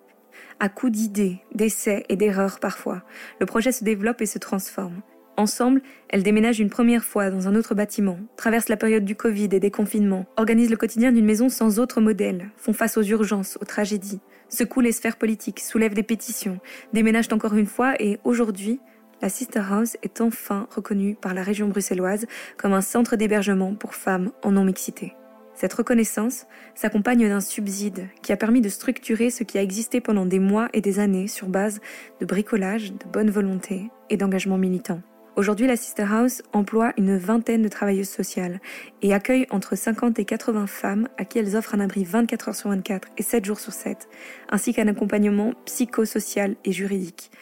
À 0.59 0.69
coups 0.69 0.91
d'idées, 0.91 1.43
d'essais 1.55 2.07
et 2.09 2.17
d'erreurs 2.17 2.59
parfois, 2.59 3.05
le 3.39 3.47
projet 3.47 3.71
se 3.71 3.85
développe 3.85 4.21
et 4.21 4.27
se 4.27 4.41
transforme. 4.41 5.03
Ensemble, 5.37 5.81
elles 6.09 6.25
déménagent 6.25 6.59
une 6.59 6.71
première 6.71 7.05
fois 7.05 7.31
dans 7.31 7.47
un 7.47 7.55
autre 7.55 7.77
bâtiment, 7.77 8.19
traversent 8.37 8.69
la 8.69 8.77
période 8.77 9.05
du 9.05 9.15
Covid 9.15 9.51
et 9.53 9.61
des 9.61 9.71
confinements, 9.71 10.27
organisent 10.37 10.71
le 10.71 10.77
quotidien 10.77 11.13
d'une 11.13 11.25
maison 11.25 11.49
sans 11.49 11.79
autre 11.79 12.01
modèle, 12.01 12.51
font 12.57 12.73
face 12.73 12.97
aux 12.97 13.03
urgences, 13.05 13.59
aux 13.61 13.65
tragédies, 13.65 14.21
secouent 14.49 14.81
les 14.81 14.93
sphères 14.93 15.17
politiques, 15.17 15.61
soulèvent 15.61 15.95
des 15.95 16.03
pétitions, 16.03 16.59
déménagent 16.93 17.33
encore 17.33 17.55
une 17.55 17.67
fois 17.67 17.95
et 18.01 18.19
aujourd'hui, 18.25 18.81
la 19.23 19.29
Sister 19.29 19.63
House 19.71 19.97
est 20.03 20.21
enfin 20.21 20.67
reconnue 20.75 21.15
par 21.15 21.35
la 21.35 21.43
région 21.43 21.69
bruxelloise 21.69 22.27
comme 22.57 22.73
un 22.73 22.83
centre 22.83 23.17
d'hébergement 23.17 23.75
pour 23.75 23.95
femmes 23.95 24.33
en 24.43 24.53
non-mixité. 24.53 25.15
Cette 25.55 25.73
reconnaissance 25.73 26.47
s'accompagne 26.75 27.29
d'un 27.29 27.41
subside 27.41 28.09
qui 28.23 28.33
a 28.33 28.37
permis 28.37 28.61
de 28.61 28.69
structurer 28.69 29.31
ce 29.31 29.45
qui 29.45 29.57
a 29.57 29.63
existé 29.63 30.01
pendant 30.01 30.27
des 30.27 30.41
mois 30.41 30.69
et 30.73 30.81
des 30.81 30.99
années 30.99 31.29
sur 31.29 31.49
base 31.49 31.81
de 32.21 32.27
bricolage, 32.27 32.93
de 32.93 33.07
bonne 33.13 33.31
volonté 33.31 33.89
et 34.11 34.17
d'engagement 34.17 34.59
militant. 34.59 35.01
Aujourd'hui, 35.37 35.67
la 35.67 35.77
Sister 35.77 36.07
House 36.09 36.43
emploie 36.53 36.93
une 36.97 37.17
vingtaine 37.17 37.63
de 37.63 37.69
travailleuses 37.69 38.09
sociales 38.09 38.61
et 39.03 39.13
accueille 39.13 39.49
entre 39.51 39.75
50 39.75 40.21
et 40.21 40.25
80 40.25 40.69
femmes 40.69 41.09
à 41.19 41.25
qui 41.25 41.41
elles 41.41 41.57
offrent 41.57 41.75
un 41.75 41.81
abri 41.81 42.05
24 42.05 42.49
heures 42.49 42.55
sur 42.55 42.71
24 42.71 43.09
et 43.19 43.25
7 43.25 43.45
jours 43.45 43.59
sur 43.59 43.73
7, 43.73 44.09
ainsi 44.51 44.73
qu'un 44.73 44.87
accompagnement 44.87 45.55
psychosocial 45.65 46.55
et 46.65 46.71
juridique. 46.71 47.33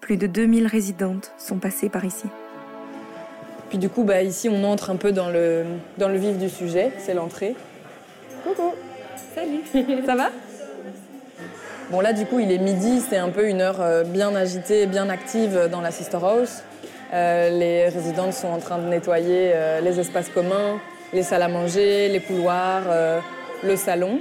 Plus 0.00 0.16
de 0.16 0.26
2000 0.26 0.66
résidentes 0.66 1.30
sont 1.38 1.58
passées 1.58 1.88
par 1.88 2.04
ici. 2.04 2.26
Puis 3.68 3.78
du 3.78 3.88
coup, 3.88 4.02
bah, 4.02 4.22
ici, 4.22 4.48
on 4.48 4.64
entre 4.64 4.90
un 4.90 4.96
peu 4.96 5.12
dans 5.12 5.30
le, 5.30 5.62
dans 5.98 6.08
le 6.08 6.16
vif 6.16 6.38
du 6.38 6.48
sujet, 6.48 6.90
c'est 6.98 7.14
l'entrée. 7.14 7.54
Coucou 8.42 8.72
Salut 9.32 9.60
Ça 10.06 10.16
va? 10.16 10.30
Bon 11.92 12.00
là, 12.00 12.12
du 12.12 12.26
coup, 12.26 12.40
il 12.40 12.50
est 12.50 12.58
midi, 12.58 13.00
c'est 13.00 13.18
un 13.18 13.30
peu 13.30 13.46
une 13.48 13.60
heure 13.60 13.80
euh, 13.80 14.02
bien 14.02 14.34
agitée, 14.34 14.86
bien 14.86 15.08
active 15.08 15.68
dans 15.70 15.80
la 15.80 15.92
Sister 15.92 16.18
House. 16.20 16.64
Euh, 17.12 17.50
les 17.50 17.88
résidentes 17.88 18.32
sont 18.32 18.48
en 18.48 18.58
train 18.58 18.78
de 18.78 18.88
nettoyer 18.88 19.52
euh, 19.54 19.80
les 19.80 20.00
espaces 20.00 20.30
communs, 20.30 20.80
les 21.12 21.22
salles 21.22 21.42
à 21.42 21.48
manger, 21.48 22.08
les 22.08 22.20
couloirs, 22.20 22.84
euh, 22.88 23.20
le 23.62 23.76
salon. 23.76 24.20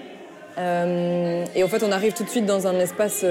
Et 0.57 1.63
en 1.63 1.67
fait, 1.67 1.81
on 1.81 1.91
arrive 1.91 2.13
tout 2.13 2.23
de 2.23 2.29
suite 2.29 2.45
dans 2.45 2.67
un 2.67 2.77
espace 2.79 3.25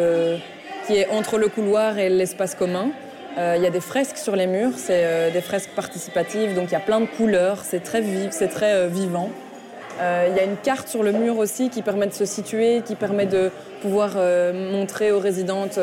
qui 0.86 0.96
est 0.96 1.08
entre 1.10 1.38
le 1.38 1.46
couloir 1.48 1.98
et 1.98 2.08
l'espace 2.08 2.56
commun. 2.56 2.88
Il 3.36 3.62
y 3.62 3.66
a 3.66 3.70
des 3.70 3.80
fresques 3.80 4.16
sur 4.16 4.34
les 4.34 4.48
murs, 4.48 4.72
c'est 4.76 5.30
des 5.30 5.40
fresques 5.40 5.70
participatives, 5.76 6.56
donc 6.56 6.70
il 6.70 6.72
y 6.72 6.76
a 6.76 6.80
plein 6.80 7.00
de 7.00 7.06
couleurs, 7.06 7.58
c'est 7.62 7.84
très 7.84 8.00
vif, 8.00 8.30
c'est 8.30 8.48
très 8.48 8.88
vivant. 8.88 9.30
Il 10.00 10.34
y 10.34 10.40
a 10.40 10.42
une 10.42 10.56
carte 10.56 10.88
sur 10.88 11.04
le 11.04 11.12
mur 11.12 11.38
aussi 11.38 11.68
qui 11.68 11.82
permet 11.82 12.06
de 12.06 12.14
se 12.14 12.24
situer, 12.24 12.82
qui 12.84 12.96
permet 12.96 13.26
de 13.26 13.52
pouvoir 13.80 14.16
montrer 14.52 15.12
aux 15.12 15.20
résidentes 15.20 15.78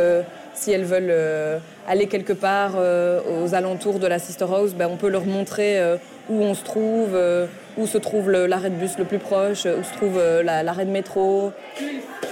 si 0.58 0.72
elles 0.72 0.84
veulent 0.86 1.10
euh, 1.12 1.60
aller 1.88 2.08
quelque 2.08 2.34
part 2.34 2.72
euh, 2.76 3.20
aux 3.44 3.54
alentours 3.54 4.00
de 4.00 4.08
la 4.08 4.20
Sister 4.20 4.46
House, 4.46 4.74
ben, 4.74 4.88
on 4.92 4.98
peut 4.98 5.10
leur 5.10 5.26
montrer 5.26 5.80
euh, 5.80 5.98
où 6.30 6.42
on 6.42 6.54
se 6.54 6.64
trouve, 6.64 7.12
euh, 7.14 7.46
où 7.78 7.86
se 7.88 7.98
trouve 7.98 8.32
l'arrêt 8.32 8.70
de 8.70 8.76
bus 8.76 8.98
le 8.98 9.06
plus 9.06 9.20
proche, 9.20 9.66
où 9.66 9.84
se 9.84 9.94
trouve 9.96 10.18
euh, 10.18 10.44
la- 10.44 10.64
l'arrêt 10.64 10.86
de 10.86 10.92
métro. 10.92 11.52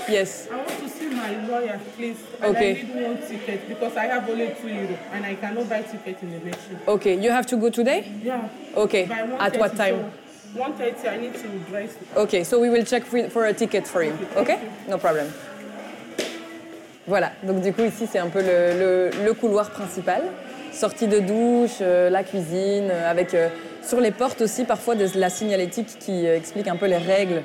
Yes. 0.10 0.48
I 0.51 0.55
want 0.55 0.65
to 0.65 0.88
see 0.88 1.08
my 1.10 1.48
lawyer, 1.50 1.77
please. 1.98 2.17
And 2.41 2.50
Okay. 2.51 2.72
I 2.72 2.74
need 2.84 3.05
one 3.08 3.17
ticket 3.27 3.67
because 3.70 3.96
I 3.98 4.08
have 4.08 4.29
only 4.29 4.48
two 4.62 4.67
euro 4.70 4.96
and 5.13 5.25
I 5.25 5.36
cannot 5.36 5.67
buy 5.70 5.82
ticket 5.84 6.17
in 6.22 6.29
the 6.32 6.46
machine. 6.46 6.77
Okay, 6.88 7.15
you 7.15 7.32
have 7.32 7.46
to 7.48 7.58
go 7.58 7.70
today? 7.70 8.03
Yeah. 8.24 8.41
Okay, 8.75 9.08
at 9.39 9.58
what 9.58 9.72
1:30, 9.74 9.77
time? 9.77 9.96
So 10.53 10.62
1.30, 10.62 11.10
I 11.10 11.17
need 11.17 11.34
to 11.34 11.48
dress. 11.70 11.89
Okay, 12.15 12.44
so 12.44 12.60
we 12.60 12.70
will 12.70 12.84
check 12.86 13.03
for 13.03 13.29
for 13.29 13.46
a 13.46 13.53
ticket 13.53 13.88
for 13.88 14.03
you. 14.03 14.13
Okay? 14.38 14.58
No 14.88 14.98
problem. 14.98 15.27
Voilà, 17.07 17.31
donc 17.43 17.62
du 17.62 17.71
coup 17.71 17.83
ici 17.83 18.07
c'est 18.12 18.19
un 18.19 18.27
peu 18.29 18.41
le, 18.41 18.79
le- 18.79 19.09
le 19.25 19.33
couloir 19.33 19.69
principal. 19.69 20.21
Sortie 20.71 21.07
de 21.07 21.19
douche, 21.19 21.77
euh, 21.81 22.09
la 22.09 22.24
cuisine, 22.24 22.89
euh, 22.91 23.09
avec 23.09 23.33
euh, 23.33 23.47
sur 23.81 24.01
les 24.01 24.12
portes 24.12 24.41
aussi 24.41 24.65
parfois 24.65 24.95
des- 24.95 25.07
la 25.15 25.29
signalétique 25.29 25.97
qui 26.00 26.27
euh, 26.27 26.35
explique 26.35 26.67
un 26.67 26.75
peu 26.75 26.88
les 26.88 26.97
règles. 26.97 27.43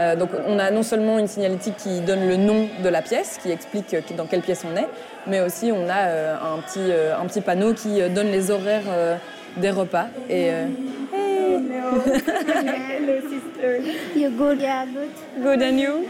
Euh, 0.00 0.14
donc 0.16 0.28
on 0.46 0.58
a 0.58 0.70
non 0.70 0.82
seulement 0.82 1.18
une 1.18 1.28
signalétique 1.28 1.76
qui 1.78 2.00
donne 2.00 2.28
le 2.28 2.36
nom 2.36 2.68
de 2.82 2.88
la 2.88 3.00
pièce, 3.00 3.38
qui 3.42 3.50
explique 3.50 3.94
euh, 3.94 4.00
dans 4.16 4.26
quelle 4.26 4.42
pièce 4.42 4.62
on 4.70 4.76
est, 4.76 4.88
mais 5.26 5.40
aussi 5.40 5.70
on 5.72 5.88
a 5.88 6.08
euh, 6.08 6.34
un, 6.34 6.58
petit, 6.60 6.80
euh, 6.90 7.16
un 7.18 7.24
petit 7.26 7.40
panneau 7.40 7.72
qui 7.72 8.02
euh, 8.02 8.08
donne 8.10 8.30
les 8.30 8.50
horaires 8.50 8.82
euh, 8.90 9.16
des 9.56 9.70
repas. 9.70 10.06
Et, 10.28 10.50
euh, 10.50 10.66
Hello, 11.14 13.22
sister. 13.30 13.80
You 14.16 14.30
good? 14.30 14.60
Yeah, 14.60 14.84
good. 14.84 15.42
good 15.42 15.62
and 15.62 15.78
you? 15.78 16.04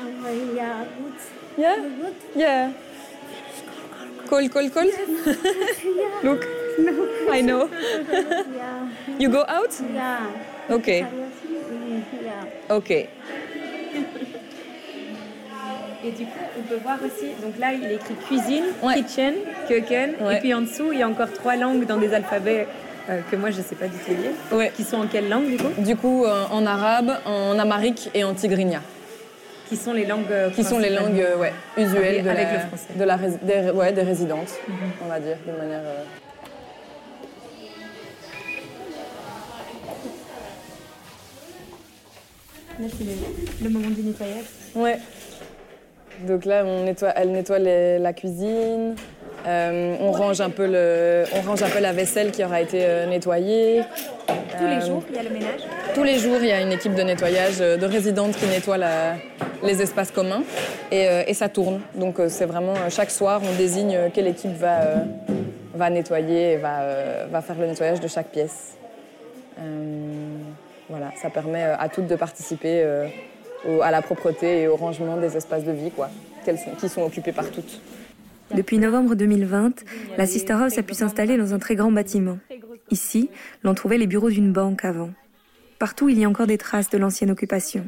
Yeah, 0.57 0.85
good. 0.99 1.13
Yeah? 1.57 1.77
Yeah. 2.35 2.71
Call, 4.29 4.49
call, 4.49 4.69
call? 4.71 4.85
Look, 6.23 6.45
I 7.31 7.41
know. 7.43 7.69
Yeah. 7.71 8.89
You 9.19 9.29
go 9.31 9.45
out? 9.49 9.73
Yeah. 9.95 10.27
Okay, 10.71 11.07
Yeah. 12.23 12.75
okay. 12.77 13.09
Et 16.05 16.11
du 16.11 16.25
coup, 16.25 16.39
on 16.59 16.63
peut 16.63 16.79
voir 16.83 16.99
aussi, 17.05 17.29
donc 17.43 17.59
là, 17.59 17.73
il 17.73 17.85
est 17.85 17.95
écrit 17.95 18.15
cuisine, 18.27 18.65
Ouais. 18.83 18.95
kitchen, 18.97 19.35
köken, 19.69 20.15
Ouais. 20.21 20.37
et 20.37 20.41
puis 20.41 20.55
en 20.55 20.61
dessous, 20.63 20.93
il 20.93 20.99
y 20.99 21.03
a 21.03 21.09
encore 21.09 21.33
trois 21.33 21.57
langues 21.57 21.85
dans 21.87 21.97
des 21.97 22.13
alphabets 22.15 22.67
euh, 23.09 23.21
que 23.31 23.37
moi, 23.37 23.51
je 23.51 23.59
ne 23.59 23.63
sais 23.63 23.75
pas 23.77 23.87
du 23.87 23.97
tout 23.97 24.11
lire. 24.11 24.33
Ouais. 24.53 24.71
Qui 24.77 24.85
sont 24.85 24.99
en 24.99 25.07
quelle 25.07 25.29
langue, 25.29 25.47
du 25.47 25.57
coup? 25.57 25.71
Du 25.79 25.97
coup, 25.97 26.25
euh, 26.25 26.45
en 26.51 26.67
arabe, 26.67 27.13
en 27.25 27.59
amharique 27.59 28.11
et 28.15 28.23
en 28.25 28.35
tigrinya, 28.35 28.83
Qui 29.69 29.77
sont 29.77 29.93
les 29.93 30.07
langues 30.07 30.31
euh, 30.31 30.51
qui 30.51 30.63
sont 30.63 30.79
les 30.79 30.91
principales. 30.91 31.13
langues 31.13 31.21
euh, 31.23 31.37
ouais, 31.39 31.53
usuelles 31.77 32.23
de 32.23 32.29
Avec 32.31 32.45
la, 32.45 32.53
le 32.53 32.59
français. 32.69 32.87
de 32.95 33.05
la 33.05 33.17
rés- 33.17 33.39
des, 33.43 33.71
ouais, 33.71 33.93
des 33.93 34.03
résidentes, 34.03 34.53
on 35.05 35.09
va 35.09 35.19
dire, 35.19 35.37
de 35.47 35.53
manière. 35.53 35.81
euh, 35.85 36.05
Là, 42.79 42.87
c'est 42.99 43.05
le, 43.05 43.65
le 43.65 43.71
moment 43.71 43.89
du 43.91 44.03
nettoyage. 44.03 44.45
Ouais. 44.75 44.99
Donc 46.27 46.45
là, 46.45 46.63
on 46.65 46.85
nettoie, 46.85 47.13
elle 47.17 47.33
nettoie 47.33 47.59
les- 47.59 47.99
la 47.99 48.13
cuisine. 48.13 48.95
euh, 49.47 49.97
on, 50.01 50.11
range 50.13 50.41
un 50.41 50.51
peu 50.51 50.67
le, 50.67 51.25
on 51.35 51.41
range 51.49 51.63
un 51.63 51.69
peu 51.69 51.79
la 51.79 51.93
vaisselle 51.93 52.33
qui 52.33 52.43
aura 52.45 52.61
été 52.61 52.81
euh, 52.83 53.07
nettoyée. 53.07 53.83
Tous 54.59 54.67
les 54.67 54.81
jours, 54.85 55.03
il 55.09 55.15
y 55.15 55.19
a 55.19 55.23
le 55.23 55.31
ménage. 55.31 55.61
Tous 55.95 56.03
les 56.03 56.19
jours, 56.19 56.39
il 56.41 56.49
y 56.49 56.53
a 56.53 56.61
une 56.61 56.73
équipe 56.73 56.95
de 56.95 57.03
nettoyage 57.03 57.59
de 57.59 57.87
résidentes 57.87 58.37
qui 58.37 58.47
nettoie 58.47 58.77
la- 58.79 59.15
les 59.63 59.83
espaces 59.83 60.11
communs 60.11 60.43
et, 60.91 61.07
euh, 61.09 61.33
ça 61.33 61.49
tourne. 61.49 61.81
Donc 61.95 62.19
euh, 62.19 62.29
c'est 62.29 62.47
vraiment 62.47 62.75
euh, 62.75 62.91
chaque 62.91 63.11
soir, 63.11 63.41
on 63.45 63.57
désigne 63.57 63.99
quelle 64.13 64.27
équipe 64.27 64.53
va, 64.57 65.91
nettoyer 65.91 66.53
et 66.53 66.57
va, 66.57 67.43
faire 67.43 67.57
le 67.59 67.67
nettoyage 67.67 68.01
de 68.01 68.09
chaque 68.09 68.29
pièce. 68.29 68.77
Voilà, 70.89 71.13
ça 71.21 71.31
permet 71.31 71.63
à 71.63 71.89
toutes 71.89 72.07
de 72.07 72.15
participer 72.15 72.85
à 73.83 73.91
la 73.91 74.03
propreté 74.03 74.63
et 74.63 74.69
au 74.69 74.77
rangement 74.77 75.17
des 75.17 75.37
espaces 75.37 75.65
de 75.65 75.73
vie, 75.73 75.91
quoi, 75.91 76.09
qui 76.79 76.89
sont 76.89 77.03
occupés 77.03 77.33
par 77.33 77.51
toutes. 77.51 77.81
Depuis 78.55 78.79
novembre 78.79 79.17
2020, 79.17 79.85
la 80.17 80.27
Sister 80.27 80.53
House 80.53 80.79
a 80.79 80.83
pu 80.83 80.95
s'installer 80.95 81.37
dans 81.37 81.53
un 81.53 81.59
très 81.59 81.75
grand 81.75 81.91
bâtiment. 81.91 82.39
Ici, 82.91 83.31
l'on 83.65 83.75
trouvait 83.75 83.99
les 83.99 84.07
bureaux 84.07 84.31
d'une 84.31 84.53
banque 84.53 84.85
avant. 84.85 85.11
Partout, 85.81 86.09
il 86.09 86.19
y 86.19 86.25
a 86.25 86.29
encore 86.29 86.47
des 86.47 86.59
traces 86.59 86.89
de 86.89 86.99
l'ancienne 86.99 87.31
occupation. 87.31 87.85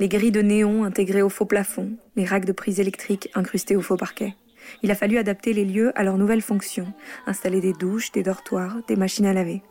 Les 0.00 0.08
grilles 0.08 0.30
de 0.30 0.42
néon 0.42 0.84
intégrées 0.84 1.22
au 1.22 1.28
faux 1.28 1.44
plafond, 1.44 1.90
les 2.14 2.24
racks 2.24 2.44
de 2.44 2.52
prises 2.52 2.78
électriques 2.78 3.30
incrustés 3.34 3.74
au 3.74 3.80
faux 3.80 3.96
parquet. 3.96 4.36
Il 4.82 4.92
a 4.92 4.94
fallu 4.94 5.18
adapter 5.18 5.52
les 5.52 5.64
lieux 5.64 5.92
à 5.98 6.04
leurs 6.04 6.18
nouvelles 6.18 6.42
fonctions, 6.42 6.92
installer 7.26 7.60
des 7.60 7.72
douches, 7.72 8.12
des 8.12 8.22
dortoirs, 8.22 8.76
des 8.86 8.94
machines 8.94 9.26
à 9.26 9.32
laver. 9.32 9.62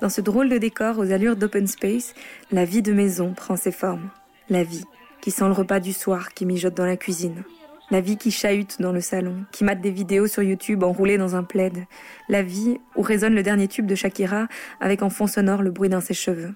Dans 0.00 0.08
ce 0.08 0.20
drôle 0.20 0.48
de 0.48 0.58
décor 0.58 0.98
aux 0.98 1.10
allures 1.10 1.36
d'open 1.36 1.66
space, 1.66 2.14
la 2.52 2.64
vie 2.64 2.82
de 2.82 2.92
maison 2.92 3.34
prend 3.34 3.56
ses 3.56 3.72
formes. 3.72 4.10
La 4.48 4.62
vie 4.62 4.84
qui 5.20 5.30
sent 5.30 5.46
le 5.46 5.52
repas 5.52 5.80
du 5.80 5.92
soir 5.92 6.32
qui 6.32 6.46
mijote 6.46 6.74
dans 6.74 6.86
la 6.86 6.96
cuisine. 6.96 7.42
La 7.90 8.00
vie 8.00 8.16
qui 8.16 8.30
chahute 8.30 8.80
dans 8.80 8.92
le 8.92 9.00
salon, 9.00 9.44
qui 9.50 9.64
mate 9.64 9.80
des 9.80 9.90
vidéos 9.90 10.26
sur 10.26 10.42
YouTube 10.42 10.82
enroulées 10.82 11.18
dans 11.18 11.34
un 11.34 11.42
plaid. 11.42 11.86
La 12.28 12.42
vie 12.42 12.78
où 12.96 13.02
résonne 13.02 13.34
le 13.34 13.42
dernier 13.42 13.68
tube 13.68 13.86
de 13.86 13.94
Shakira 13.94 14.46
avec 14.80 15.02
en 15.02 15.10
fond 15.10 15.26
sonore 15.26 15.62
le 15.62 15.70
bruit 15.70 15.88
d'un 15.88 16.00
sèche-cheveux. 16.00 16.54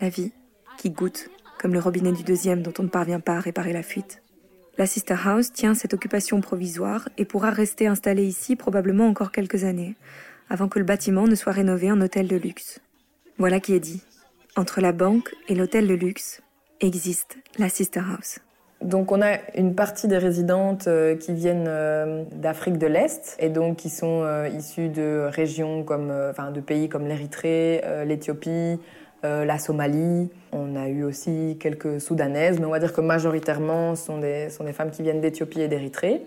La 0.00 0.08
vie 0.08 0.32
qui 0.78 0.90
goûte 0.90 1.30
comme 1.62 1.74
le 1.74 1.80
robinet 1.80 2.10
du 2.10 2.24
deuxième 2.24 2.60
dont 2.60 2.74
on 2.80 2.82
ne 2.82 2.88
parvient 2.88 3.20
pas 3.20 3.36
à 3.36 3.40
réparer 3.40 3.72
la 3.72 3.84
fuite. 3.84 4.20
La 4.78 4.86
Sister 4.86 5.14
House 5.24 5.52
tient 5.52 5.74
cette 5.74 5.94
occupation 5.94 6.40
provisoire 6.40 7.08
et 7.18 7.24
pourra 7.24 7.50
rester 7.50 7.86
installée 7.86 8.24
ici 8.24 8.56
probablement 8.56 9.06
encore 9.06 9.30
quelques 9.30 9.62
années, 9.62 9.94
avant 10.50 10.66
que 10.66 10.80
le 10.80 10.84
bâtiment 10.84 11.28
ne 11.28 11.36
soit 11.36 11.52
rénové 11.52 11.92
en 11.92 12.00
hôtel 12.00 12.26
de 12.26 12.36
luxe. 12.36 12.80
Voilà 13.38 13.60
qui 13.60 13.74
est 13.74 13.80
dit. 13.80 14.02
Entre 14.56 14.80
la 14.80 14.92
banque 14.92 15.32
et 15.48 15.54
l'hôtel 15.54 15.86
de 15.86 15.94
luxe 15.94 16.42
existe 16.80 17.38
la 17.58 17.68
Sister 17.68 18.00
House. 18.00 18.40
Donc 18.82 19.12
on 19.12 19.22
a 19.22 19.36
une 19.56 19.76
partie 19.76 20.08
des 20.08 20.18
résidentes 20.18 20.88
euh, 20.88 21.14
qui 21.14 21.32
viennent 21.32 21.66
euh, 21.68 22.24
d'Afrique 22.32 22.78
de 22.78 22.88
l'Est 22.88 23.36
et 23.38 23.48
donc 23.48 23.76
qui 23.76 23.88
sont 23.88 24.22
euh, 24.24 24.48
issues 24.48 24.88
de 24.88 25.28
régions 25.30 25.84
comme, 25.84 26.12
enfin 26.30 26.50
de 26.50 26.60
pays 26.60 26.88
comme 26.88 27.06
l'Érythrée, 27.06 27.82
l'Éthiopie, 28.04 28.80
euh, 29.24 29.44
la 29.44 29.56
Somalie. 29.58 30.28
On 30.50 30.74
a 30.74 30.88
eu 30.88 31.04
aussi 31.04 31.56
quelques 31.60 32.00
Soudanaises, 32.00 32.58
mais 32.58 32.66
on 32.66 32.70
va 32.70 32.80
dire 32.80 32.92
que 32.92 33.00
majoritairement 33.00 33.94
ce 33.94 34.06
sont 34.06 34.18
des, 34.18 34.50
sont 34.50 34.64
des 34.64 34.72
femmes 34.72 34.90
qui 34.90 35.02
viennent 35.02 35.20
d'Éthiopie 35.20 35.60
et 35.60 35.68
d'Érythrée. 35.68 36.22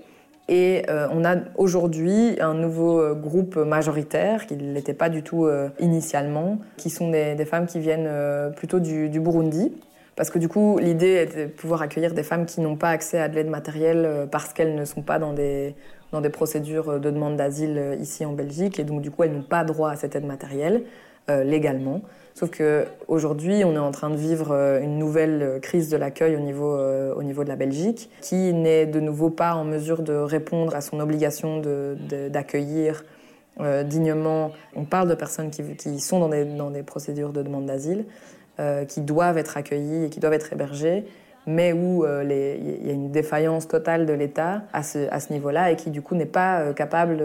Et 0.48 0.84
euh, 0.90 1.10
on 1.12 1.26
a 1.26 1.36
aujourd'hui 1.58 2.38
un 2.40 2.54
nouveau 2.54 3.02
euh, 3.02 3.14
groupe 3.14 3.58
majoritaire, 3.58 4.48
qui 4.48 4.56
ne 4.56 4.72
l'était 4.74 4.94
pas 4.94 5.10
du 5.10 5.24
tout 5.24 5.46
initialement, 5.80 6.60
qui 6.78 6.90
sont 6.90 7.12
des, 7.12 7.36
des 7.36 7.44
femmes 7.44 7.66
qui 7.66 7.80
viennent 7.80 8.10
plutôt 8.56 8.80
du, 8.80 9.10
du 9.10 9.20
Burundi. 9.20 9.74
Parce 10.16 10.30
que 10.30 10.40
du 10.40 10.48
coup, 10.48 10.78
l'idée 10.80 11.22
était 11.24 11.48
de 11.48 11.52
pouvoir 11.52 11.82
accueillir 11.82 12.14
des 12.14 12.24
femmes 12.24 12.46
qui 12.46 12.62
n'ont 12.62 12.78
pas 12.78 12.92
accès 12.92 13.20
à 13.20 13.28
de 13.28 13.36
l'aide 13.36 13.50
matérielle 13.50 14.30
parce 14.32 14.54
qu'elles 14.54 14.76
ne 14.76 14.86
sont 14.86 15.02
pas 15.02 15.20
dans 15.20 15.34
des, 15.34 15.76
dans 16.14 16.22
des 16.22 16.30
procédures 16.30 17.02
de 17.02 17.10
demande 17.10 17.36
d'asile 17.36 17.98
ici 18.00 18.24
en 18.24 18.32
Belgique. 18.32 18.80
Et 18.80 18.86
donc, 18.86 19.02
du 19.02 19.12
coup, 19.12 19.24
elles 19.24 19.34
n'ont 19.34 19.42
pas 19.42 19.66
droit 19.66 19.92
à 19.92 19.98
cette 19.98 20.16
aide 20.16 20.26
matérielle 20.26 20.84
légalement. 21.28 22.02
Sauf 22.38 22.52
qu'aujourd'hui, 22.52 23.64
on 23.64 23.76
est 23.76 23.80
en 23.80 23.92
train 23.92 24.10
de 24.10 24.18
vivre 24.18 24.52
euh, 24.52 24.82
une 24.82 25.00
nouvelle 25.00 25.42
euh, 25.42 25.60
crise 25.60 25.90
de 25.90 25.96
l'accueil 25.96 26.36
au, 26.36 26.42
niveau, 26.42 26.76
euh, 26.76 27.16
au 27.16 27.24
niveau 27.24 27.46
de 27.46 27.50
la 27.50 27.56
Belgique, 27.56 28.10
qui 28.20 28.52
n'est 28.52 28.86
de 28.86 29.00
nouveau 29.00 29.30
pas 29.30 29.56
en 29.56 29.64
mesure 29.64 30.02
de 30.04 30.14
répondre 30.14 30.76
à 30.76 30.82
son 30.82 31.00
obligation 31.00 31.62
d'accueillir 32.30 33.06
dignement. 33.86 34.52
On 34.76 34.84
parle 34.84 35.08
de 35.08 35.16
personnes 35.16 35.50
qui, 35.50 35.64
qui 35.78 35.98
sont 36.02 36.20
dans 36.20 36.28
des, 36.28 36.44
dans 36.44 36.72
des 36.72 36.84
procédures 36.84 37.32
de 37.32 37.42
demande 37.42 37.68
d'asile, 37.68 38.04
qui 38.90 39.00
doivent 39.00 39.38
être 39.38 39.56
accueillies 39.56 40.06
et 40.06 40.10
qui 40.10 40.20
doivent 40.20 40.34
être 40.34 40.52
hébergées, 40.52 41.06
mais 41.48 41.72
où 41.72 42.06
il 42.06 42.86
y 42.86 42.90
a 42.90 42.94
une 42.94 43.12
défaillance 43.12 43.70
totale 43.70 44.06
de 44.06 44.12
l'État 44.12 44.64
à 44.74 44.84
ce, 44.84 45.10
à 45.10 45.22
ce 45.22 45.32
niveau-là 45.32 45.72
et 45.72 45.78
qui 45.78 45.90
du 45.90 46.02
coup 46.02 46.16
n'est 46.16 46.26
pas 46.26 46.74
capable 46.74 47.24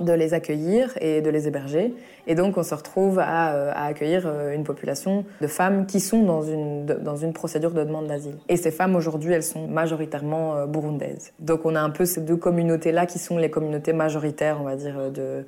de 0.00 0.12
les 0.12 0.34
accueillir 0.34 0.92
et 1.00 1.20
de 1.20 1.30
les 1.30 1.46
héberger. 1.46 1.94
Et 2.26 2.34
donc 2.34 2.56
on 2.56 2.62
se 2.62 2.74
retrouve 2.74 3.18
à, 3.20 3.54
euh, 3.54 3.72
accueillir 3.74 4.24
euh, 4.26 4.52
une 4.54 4.64
population 4.64 5.24
de 5.40 5.46
femmes 5.46 5.86
qui 5.86 6.00
sont 6.00 6.22
dans 6.22 6.42
une, 6.42 6.84
dans 6.84 7.16
une 7.16 7.32
procédure 7.32 7.70
de 7.70 7.84
demande 7.84 8.08
d'asile. 8.08 8.36
Et 8.48 8.56
ces 8.56 8.72
femmes 8.72 8.96
aujourd'hui, 8.96 9.32
elles 9.32 9.44
sont 9.44 9.68
majoritairement 9.68 10.56
euh, 10.56 10.66
burundaises. 10.66 11.32
Donc 11.38 11.64
on 11.64 11.76
a 11.76 11.80
un 11.80 11.90
peu 11.90 12.06
ces 12.06 12.22
deux 12.22 12.36
communautés-là 12.36 13.06
qui 13.06 13.18
sont 13.18 13.38
les 13.38 13.50
communautés 13.50 13.92
majoritaires, 13.92 14.58
on 14.60 14.64
va 14.64 14.76
dire, 14.76 15.12
de, 15.12 15.44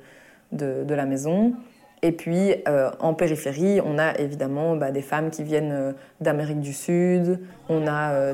de, 0.53 0.93
la 0.93 1.05
maison. 1.05 1.53
Et 2.03 2.11
puis, 2.11 2.53
en 2.99 3.15
périphérie, 3.15 3.81
on 3.83 3.97
a 3.97 4.17
évidemment 4.19 4.75
bah, 4.75 4.91
des 4.91 5.01
femmes 5.01 5.31
qui 5.31 5.43
viennent 5.43 5.95
d'Amérique 6.21 6.61
du 6.61 6.73
Sud, 6.73 7.39
on 7.69 7.87
a 7.87 8.33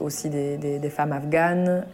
aussi 0.00 0.30
des, 0.30 0.90
femmes 0.90 1.12
afghanes, 1.12 1.84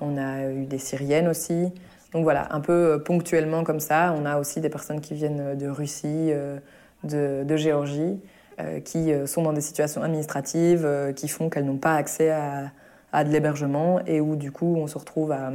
on 0.00 0.16
a 0.16 0.50
eu 0.50 0.64
des 0.64 0.78
Syriennes 0.78 1.28
aussi. 1.28 1.72
Donc 2.12 2.22
voilà, 2.22 2.52
un 2.54 2.60
peu 2.60 2.72
euh, 2.72 2.98
ponctuellement 2.98 3.64
comme 3.64 3.80
ça. 3.80 4.14
On 4.16 4.24
a 4.24 4.38
aussi 4.38 4.60
des 4.60 4.70
personnes 4.70 5.00
qui 5.00 5.14
viennent 5.14 5.40
euh, 5.40 5.54
de 5.54 5.68
Russie, 5.68 6.30
euh, 6.32 6.58
de, 7.04 7.56
Géorgie. 7.56 8.18
qui 8.84 9.12
sont 9.26 9.42
dans 9.42 9.52
des 9.52 9.60
situations 9.60 10.02
administratives 10.02 10.84
qui 11.14 11.28
font 11.28 11.48
qu'elles 11.48 11.64
n'ont 11.64 11.76
pas 11.76 11.94
accès 11.94 12.30
à, 13.12 13.24
de 13.24 13.30
l'hébergement 13.30 14.00
et 14.04 14.20
où 14.20 14.34
du 14.34 14.50
coup 14.50 14.76
on 14.76 14.88
se 14.88 14.98
retrouve 14.98 15.30
à, 15.30 15.52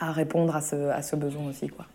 à 0.00 0.10
répondre 0.10 0.56
à 0.56 0.60
ce, 0.60 0.88
à 0.88 1.02
ce 1.02 1.14
besoin 1.14 1.46
aussi. 1.48 1.68
Quoi. 1.68 1.86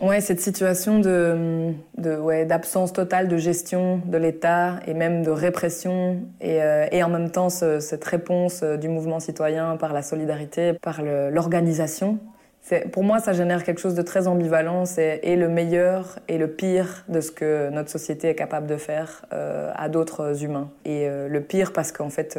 Ouais, 0.00 0.20
cette 0.20 0.40
situation 0.40 0.98
de, 1.00 1.72
ouais, 2.20 2.44
d'absence 2.44 2.92
totale 2.92 3.28
de 3.28 3.38
gestion 3.38 4.02
de 4.04 4.18
l'État 4.18 4.78
et 4.86 4.92
même 4.92 5.22
de 5.22 5.30
répression 5.30 6.18
et, 6.42 6.62
euh, 6.62 6.86
et 6.92 7.02
en 7.02 7.08
même 7.08 7.30
temps 7.30 7.48
ce- 7.48 7.80
cette 7.80 8.04
réponse 8.04 8.62
euh, 8.62 8.76
du 8.76 8.88
mouvement 8.88 9.20
citoyen 9.20 9.76
par 9.78 9.94
la 9.94 10.02
solidarité, 10.02 10.74
par 10.74 11.00
l'organisation. 11.02 12.18
Pour 12.92 13.04
moi, 13.04 13.20
ça 13.20 13.32
génère 13.32 13.62
quelque 13.62 13.80
chose 13.80 13.94
de 13.94 14.02
très 14.02 14.26
ambivalent. 14.26 14.86
C'est 14.86 15.20
et 15.22 15.36
le 15.36 15.48
meilleur 15.48 16.18
et 16.28 16.36
le 16.36 16.48
pire 16.48 17.04
de 17.08 17.20
ce 17.20 17.30
que 17.30 17.70
notre 17.70 17.90
société 17.90 18.28
est 18.28 18.34
capable 18.34 18.66
de 18.66 18.76
faire 18.76 19.24
euh, 19.32 19.70
à 19.76 19.88
d'autres 19.88 20.42
humains. 20.42 20.68
Et 20.84 21.08
le 21.08 21.40
pire 21.40 21.72
parce 21.72 21.92
qu'en 21.92 22.10
fait, 22.10 22.36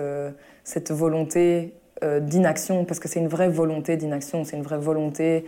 cette 0.65 0.91
volonté 0.91 1.73
d'inaction, 2.21 2.83
parce 2.83 2.99
que 2.99 3.07
c'est 3.07 3.21
une 3.21 3.29
vraie 3.29 3.47
volonté 3.47 3.95
d'inaction, 3.95 4.43
c'est 4.43 4.57
une 4.57 4.63
vraie 4.63 4.77
volonté 4.77 5.45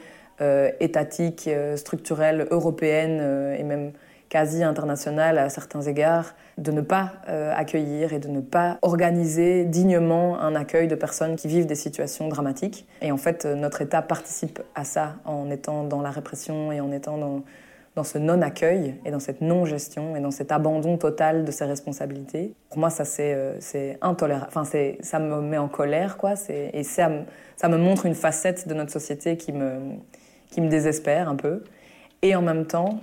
étatique, 0.79 1.48
euh, 1.48 1.75
structurelle, 1.77 2.48
européenne 2.51 3.19
euh, 3.22 3.55
et 3.55 3.63
même 3.63 3.91
quasi 4.29 4.63
internationale 4.63 5.38
à 5.38 5.50
certains 5.50 5.81
égards, 5.81 6.36
de 6.58 6.72
ne 6.72 6.81
pas 6.81 7.13
euh, 7.27 7.51
accueillir 7.55 8.13
et 8.13 8.19
de 8.19 8.27
ne 8.27 8.41
pas 8.41 8.77
organiser 8.81 9.65
dignement 9.65 10.39
un 10.39 10.55
accueil 10.55 10.88
de 10.88 10.96
personnes 10.96 11.36
qui 11.36 11.48
vivent 11.48 11.65
des 11.65 11.75
situations 11.75 12.27
dramatiques. 12.27 12.88
Et 13.01 13.12
en 13.12 13.17
fait, 13.17 13.46
euh, 13.46 13.55
notre 13.55 13.81
État 13.81 14.01
participe 14.01 14.62
à 14.75 14.84
ça 14.84 15.15
en 15.25 15.50
étant 15.50 15.84
dans 15.84 16.01
la 16.01 16.12
répression 16.12 16.72
et 16.72 16.79
en 16.79 16.91
étant 16.91 17.17
dans, 17.17 17.41
dans 17.96 18.03
ce 18.03 18.17
non-accueil 18.17 18.96
et 19.03 19.12
dans 19.12 19.19
cette 19.19 19.41
non-gestion 19.41 20.15
et 20.15 20.19
dans 20.19 20.31
cet 20.31 20.51
abandon 20.51 20.98
total 20.98 21.43
de 21.43 21.51
ses 21.51 21.65
responsabilités. 21.65 22.53
Pour 22.69 22.77
moi, 22.77 22.91
ça, 22.91 23.05
c'est 23.05 23.34
euh, 23.34 23.93
intolérable. 24.01 24.51
Enfin, 24.53 24.63
ça 25.01 25.19
me 25.19 25.41
met 25.41 25.58
en 25.58 25.67
colère, 25.69 26.17
quoi. 26.17 26.36
Et 26.50 26.84
ça 26.84 27.10
me 27.10 27.77
montre 27.77 28.05
une 28.05 28.15
facette 28.15 28.67
de 28.67 28.74
notre 28.75 28.91
société 28.91 29.38
qui 29.38 29.53
me, 29.53 29.98
qui 30.51 30.62
me 30.62 30.70
désespère 30.70 31.29
un 31.29 31.36
peu. 31.36 31.63
Et 32.22 32.36
en 32.36 32.41
même 32.41 32.65
temps, 32.65 33.00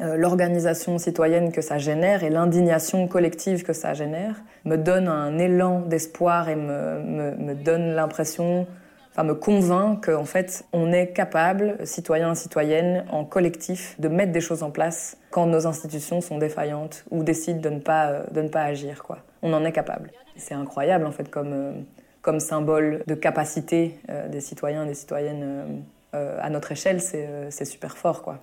euh, 0.00 0.16
l'organisation 0.16 0.98
citoyenne 0.98 1.52
que 1.52 1.62
ça 1.62 1.78
génère 1.78 2.22
et 2.22 2.28
l'indignation 2.28 3.08
collective 3.08 3.62
que 3.62 3.72
ça 3.72 3.94
génère 3.94 4.34
me 4.66 4.76
donne 4.76 5.08
un 5.08 5.38
élan 5.38 5.80
d'espoir 5.80 6.50
et 6.50 6.56
me, 6.56 7.34
me, 7.34 7.54
donne 7.54 7.94
l'impression, 7.94 8.66
enfin 9.12 9.24
me 9.24 9.34
convainc 9.34 10.04
qu'en 10.04 10.26
fait 10.26 10.66
on 10.74 10.92
est 10.92 11.14
capable, 11.14 11.78
citoyens 11.86 12.32
et 12.32 12.34
citoyennes, 12.34 13.06
en 13.10 13.24
collectif, 13.24 13.98
de 13.98 14.08
mettre 14.08 14.32
des 14.32 14.42
choses 14.42 14.62
en 14.62 14.70
place 14.70 15.16
quand 15.30 15.46
nos 15.46 15.66
institutions 15.66 16.20
sont 16.20 16.36
défaillantes 16.36 17.06
ou 17.10 17.22
décident 17.22 17.60
de 17.60 17.70
ne 17.70 17.80
pas, 17.80 18.08
euh, 18.08 18.22
de 18.32 18.42
ne 18.42 18.48
pas 18.48 18.64
agir. 18.64 19.02
Quoi. 19.02 19.20
On 19.40 19.54
en 19.54 19.64
est 19.64 19.72
capable. 19.72 20.10
C'est 20.36 20.54
incroyable 20.54 21.06
en 21.06 21.12
fait 21.12 21.30
comme, 21.30 21.52
euh, 21.54 21.72
comme 22.20 22.38
symbole 22.38 23.02
de 23.06 23.14
capacité 23.14 23.98
des 24.30 24.40
citoyens 24.40 24.84
et 24.84 24.88
des 24.88 24.94
citoyennes 24.94 25.84
euh, 26.16 26.38
à 26.40 26.50
notre 26.50 26.72
échelle, 26.72 27.00
c'est 27.00 27.26
euh, 27.26 27.50
c'est 27.50 27.64
super 27.64 27.96
fort. 27.96 28.22
quoi. 28.22 28.42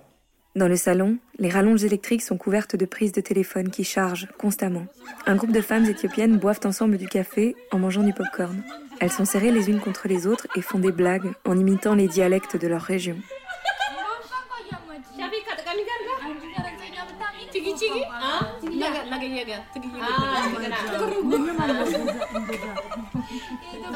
Dans 0.56 0.68
le 0.68 0.76
salon, 0.76 1.18
les 1.40 1.48
rallonges 1.48 1.82
électriques 1.82 2.22
sont 2.22 2.36
couvertes 2.36 2.76
de 2.76 2.86
prises 2.86 3.10
de 3.10 3.20
téléphone 3.20 3.70
qui 3.70 3.82
chargent 3.82 4.28
constamment. 4.38 4.86
Un 5.26 5.34
groupe 5.34 5.50
de 5.50 5.60
femmes 5.60 5.84
éthiopiennes 5.84 6.36
boivent 6.36 6.60
ensemble 6.64 6.96
du 6.96 7.08
café 7.08 7.56
en 7.72 7.80
mangeant 7.80 8.04
du 8.04 8.12
popcorn. 8.12 8.62
Elles 9.00 9.10
sont 9.10 9.24
serrées 9.24 9.50
les 9.50 9.68
unes 9.68 9.80
contre 9.80 10.06
les 10.06 10.28
autres 10.28 10.46
et 10.54 10.62
font 10.62 10.78
des 10.78 10.92
blagues 10.92 11.32
en 11.44 11.58
imitant 11.58 11.96
les 11.96 12.06
dialectes 12.06 12.56
de 12.56 12.68
leur 12.68 12.82
région. 12.82 13.16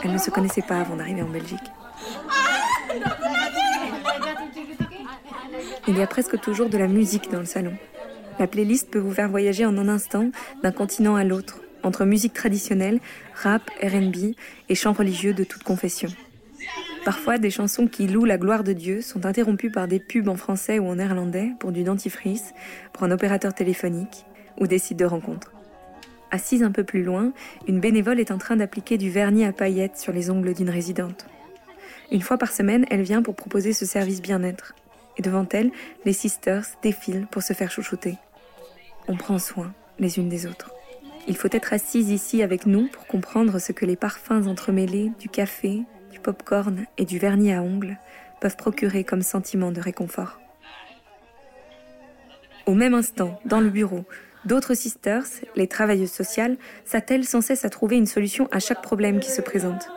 Elles 0.03 0.13
ne 0.13 0.19
se 0.19 0.31
connaissaient 0.31 0.63
pas 0.63 0.81
avant 0.81 0.97
d'arriver 0.97 1.23
en 1.23 1.29
Belgique. 1.29 1.71
Il 5.89 5.97
y 5.97 6.03
a 6.03 6.07
presque 6.07 6.39
toujours 6.39 6.69
de 6.69 6.77
la 6.77 6.87
musique 6.87 7.31
dans 7.33 7.39
le 7.39 7.47
salon. 7.47 7.73
La 8.39 8.47
playlist 8.47 8.91
peut 8.91 8.99
vous 8.99 9.15
faire 9.15 9.31
voyager 9.31 9.65
en 9.65 9.79
un 9.79 9.89
instant 9.89 10.31
d'un 10.63 10.71
continent 10.71 11.17
à 11.17 11.25
l'autre, 11.25 11.63
entre 11.83 12.05
musique 12.05 12.35
traditionnelle, 12.35 13.01
rap, 13.35 13.71
RB 13.83 14.35
et 14.69 14.75
chants 14.75 14.93
religieux 14.93 15.33
de 15.33 15.45
toute 15.45 15.63
confession. 15.63 16.11
Parfois, 17.07 17.39
des 17.39 17.49
chansons 17.49 17.87
qui 17.87 18.07
louent 18.07 18.27
la 18.27 18.37
gloire 18.37 18.65
de 18.65 18.75
Dieu 18.75 19.01
sont 19.01 19.25
interrompues 19.25 19.71
par 19.71 19.89
des 19.89 19.99
pubs 19.99 20.29
en 20.29 20.37
français 20.37 20.79
ou 20.79 20.87
en 20.89 20.97
néerlandais 20.97 21.53
pour 21.59 21.73
du 21.73 21.85
dentifrice, 21.85 22.53
pour 22.93 23.05
un 23.05 23.11
opérateur 23.11 23.55
téléphonique 23.55 24.27
ou 24.61 24.67
des 24.67 24.79
sites 24.79 24.99
de 24.99 25.07
rencontres. 25.07 25.53
Assise 26.31 26.63
un 26.63 26.71
peu 26.71 26.85
plus 26.85 27.03
loin, 27.03 27.33
une 27.67 27.81
bénévole 27.81 28.21
est 28.21 28.31
en 28.31 28.37
train 28.37 28.57
d'appliquer 28.57 28.99
du 28.99 29.09
vernis 29.09 29.47
à 29.47 29.53
paillettes 29.53 29.97
sur 29.97 30.13
les 30.13 30.29
ongles 30.29 30.53
d'une 30.53 30.69
résidente. 30.69 31.25
Une 32.13 32.21
fois 32.21 32.37
par 32.37 32.53
semaine, 32.53 32.85
elle 32.91 33.03
vient 33.03 33.23
pour 33.23 33.37
proposer 33.37 33.73
ce 33.73 33.87
service 33.87 34.21
bien-être. 34.21 34.75
Et 35.19 35.23
devant 35.23 35.47
elle, 35.51 35.71
les 36.05 36.13
sisters 36.13 36.65
défilent 36.83 37.27
pour 37.27 37.43
se 37.43 37.53
faire 37.53 37.71
chouchouter. 37.71 38.17
On 39.09 39.17
prend 39.17 39.39
soin 39.39 39.73
les 39.99 40.19
unes 40.19 40.29
des 40.29 40.47
autres. 40.47 40.73
Il 41.27 41.37
faut 41.37 41.49
être 41.51 41.73
assise 41.73 42.11
ici 42.11 42.43
avec 42.43 42.65
nous 42.65 42.89
pour 42.89 43.07
comprendre 43.07 43.59
ce 43.59 43.73
que 43.73 43.85
les 43.85 43.97
parfums 43.97 44.47
entremêlés 44.47 45.13
du 45.19 45.29
café, 45.29 45.83
du 46.11 46.21
pop-corn 46.21 46.87
et 46.97 47.05
du 47.05 47.19
vernis 47.19 47.53
à 47.53 47.63
ongles 47.63 47.99
peuvent 48.41 48.57
procurer 48.57 49.05
comme 49.05 49.23
sentiment 49.23 49.73
de 49.73 49.81
réconfort. 49.81 50.41
Au 52.67 52.75
même 52.75 52.95
instant, 52.95 53.41
dans 53.45 53.61
le 53.61 53.71
bureau, 53.71 54.05
d'autres 54.45 54.75
sisters, 54.75 55.25
les 55.57 55.67
travailleuses 55.67 56.13
sociales, 56.13 56.57
s'attellent 56.85 57.25
sans 57.25 57.41
cesse 57.41 57.65
à 57.65 57.71
trouver 57.71 57.97
une 57.97 58.07
solution 58.07 58.49
à 58.53 58.61
chaque 58.61 58.83
problème 58.83 59.21
qui 59.21 59.31
se 59.31 59.41
présente. 59.41 59.91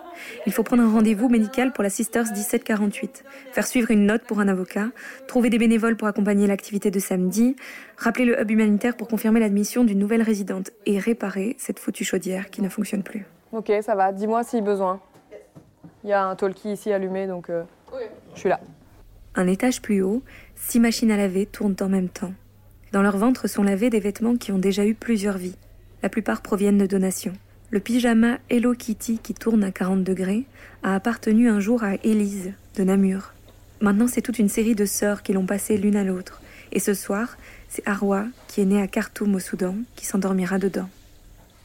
Il 0.45 0.53
faut 0.53 0.63
prendre 0.63 0.84
un 0.84 0.91
rendez-vous 0.91 1.29
médical 1.29 1.73
pour 1.73 1.84
la 1.84 1.89
Sisters 1.89 2.25
1748, 2.31 3.23
faire 3.51 3.67
suivre 3.67 3.91
une 3.91 4.05
note 4.05 4.23
pour 4.23 4.39
un 4.39 4.47
avocat, 4.47 4.89
trouver 5.27 5.49
des 5.49 5.57
bénévoles 5.57 5.95
pour 5.95 6.07
accompagner 6.07 6.47
l'activité 6.47 6.91
de 6.91 6.99
samedi, 6.99 7.55
rappeler 7.97 8.25
le 8.25 8.39
hub 8.39 8.51
humanitaire 8.51 8.95
pour 8.95 9.07
confirmer 9.07 9.39
l'admission 9.39 9.84
d'une 9.84 9.99
nouvelle 9.99 10.21
résidente 10.21 10.71
et 10.86 10.99
réparer 10.99 11.55
cette 11.57 11.79
foutue 11.79 12.03
chaudière 12.03 12.49
qui 12.49 12.62
ne 12.62 12.69
fonctionne 12.69 13.03
plus. 13.03 13.25
Ok, 13.51 13.71
ça 13.81 13.95
va. 13.95 14.12
Dis-moi 14.12 14.43
si 14.43 14.62
besoin. 14.62 14.99
Il 16.03 16.10
y 16.10 16.13
a 16.13 16.23
un 16.23 16.36
talkie 16.36 16.71
ici 16.71 16.91
allumé, 16.91 17.27
donc 17.27 17.49
euh, 17.49 17.63
je 18.34 18.39
suis 18.39 18.49
là. 18.49 18.60
Un 19.36 19.47
étage 19.47 19.81
plus 19.81 20.01
haut, 20.01 20.23
six 20.55 20.79
machines 20.79 21.12
à 21.12 21.17
laver 21.17 21.45
tournent 21.45 21.75
en 21.81 21.89
même 21.89 22.10
temps. 22.10 22.34
Dans 22.91 23.01
leur 23.01 23.17
ventre 23.17 23.47
sont 23.47 23.63
lavés 23.63 23.89
des 23.89 23.99
vêtements 23.99 24.36
qui 24.36 24.51
ont 24.51 24.57
déjà 24.57 24.86
eu 24.86 24.95
plusieurs 24.95 25.38
vies. 25.38 25.55
La 26.03 26.10
plupart 26.10 26.41
proviennent 26.41 26.77
de 26.77 26.86
donations. 26.86 27.34
Le 27.73 27.79
pyjama 27.79 28.38
Hello 28.49 28.73
Kitty 28.73 29.19
qui 29.23 29.34
tourne 29.34 29.63
à 29.63 29.71
40 29.71 30.03
degrés 30.03 30.43
a 30.84 30.93
appartenu 30.93 31.49
un 31.49 31.62
jour 31.62 31.86
à 31.86 31.95
Élise 32.03 32.51
de 32.75 32.84
Namur. 32.84 33.31
Maintenant, 33.79 34.07
c'est 34.10 34.21
toute 34.21 34.39
une 34.39 34.49
série 34.49 34.75
de 34.75 34.84
sœurs 34.84 35.23
qui 35.23 35.31
l'ont 35.31 35.45
passé 35.45 35.77
l'une 35.77 35.95
à 35.95 36.03
l'autre. 36.03 36.41
Et 36.73 36.79
ce 36.79 36.93
soir, 36.93 37.38
c'est 37.69 37.88
Arwa, 37.88 38.25
qui 38.49 38.60
est 38.60 38.65
née 38.65 38.81
à 38.81 38.88
Khartoum 38.88 39.36
au 39.36 39.39
Soudan, 39.39 39.77
qui 39.95 40.05
s'endormira 40.05 40.60
dedans. 40.60 40.89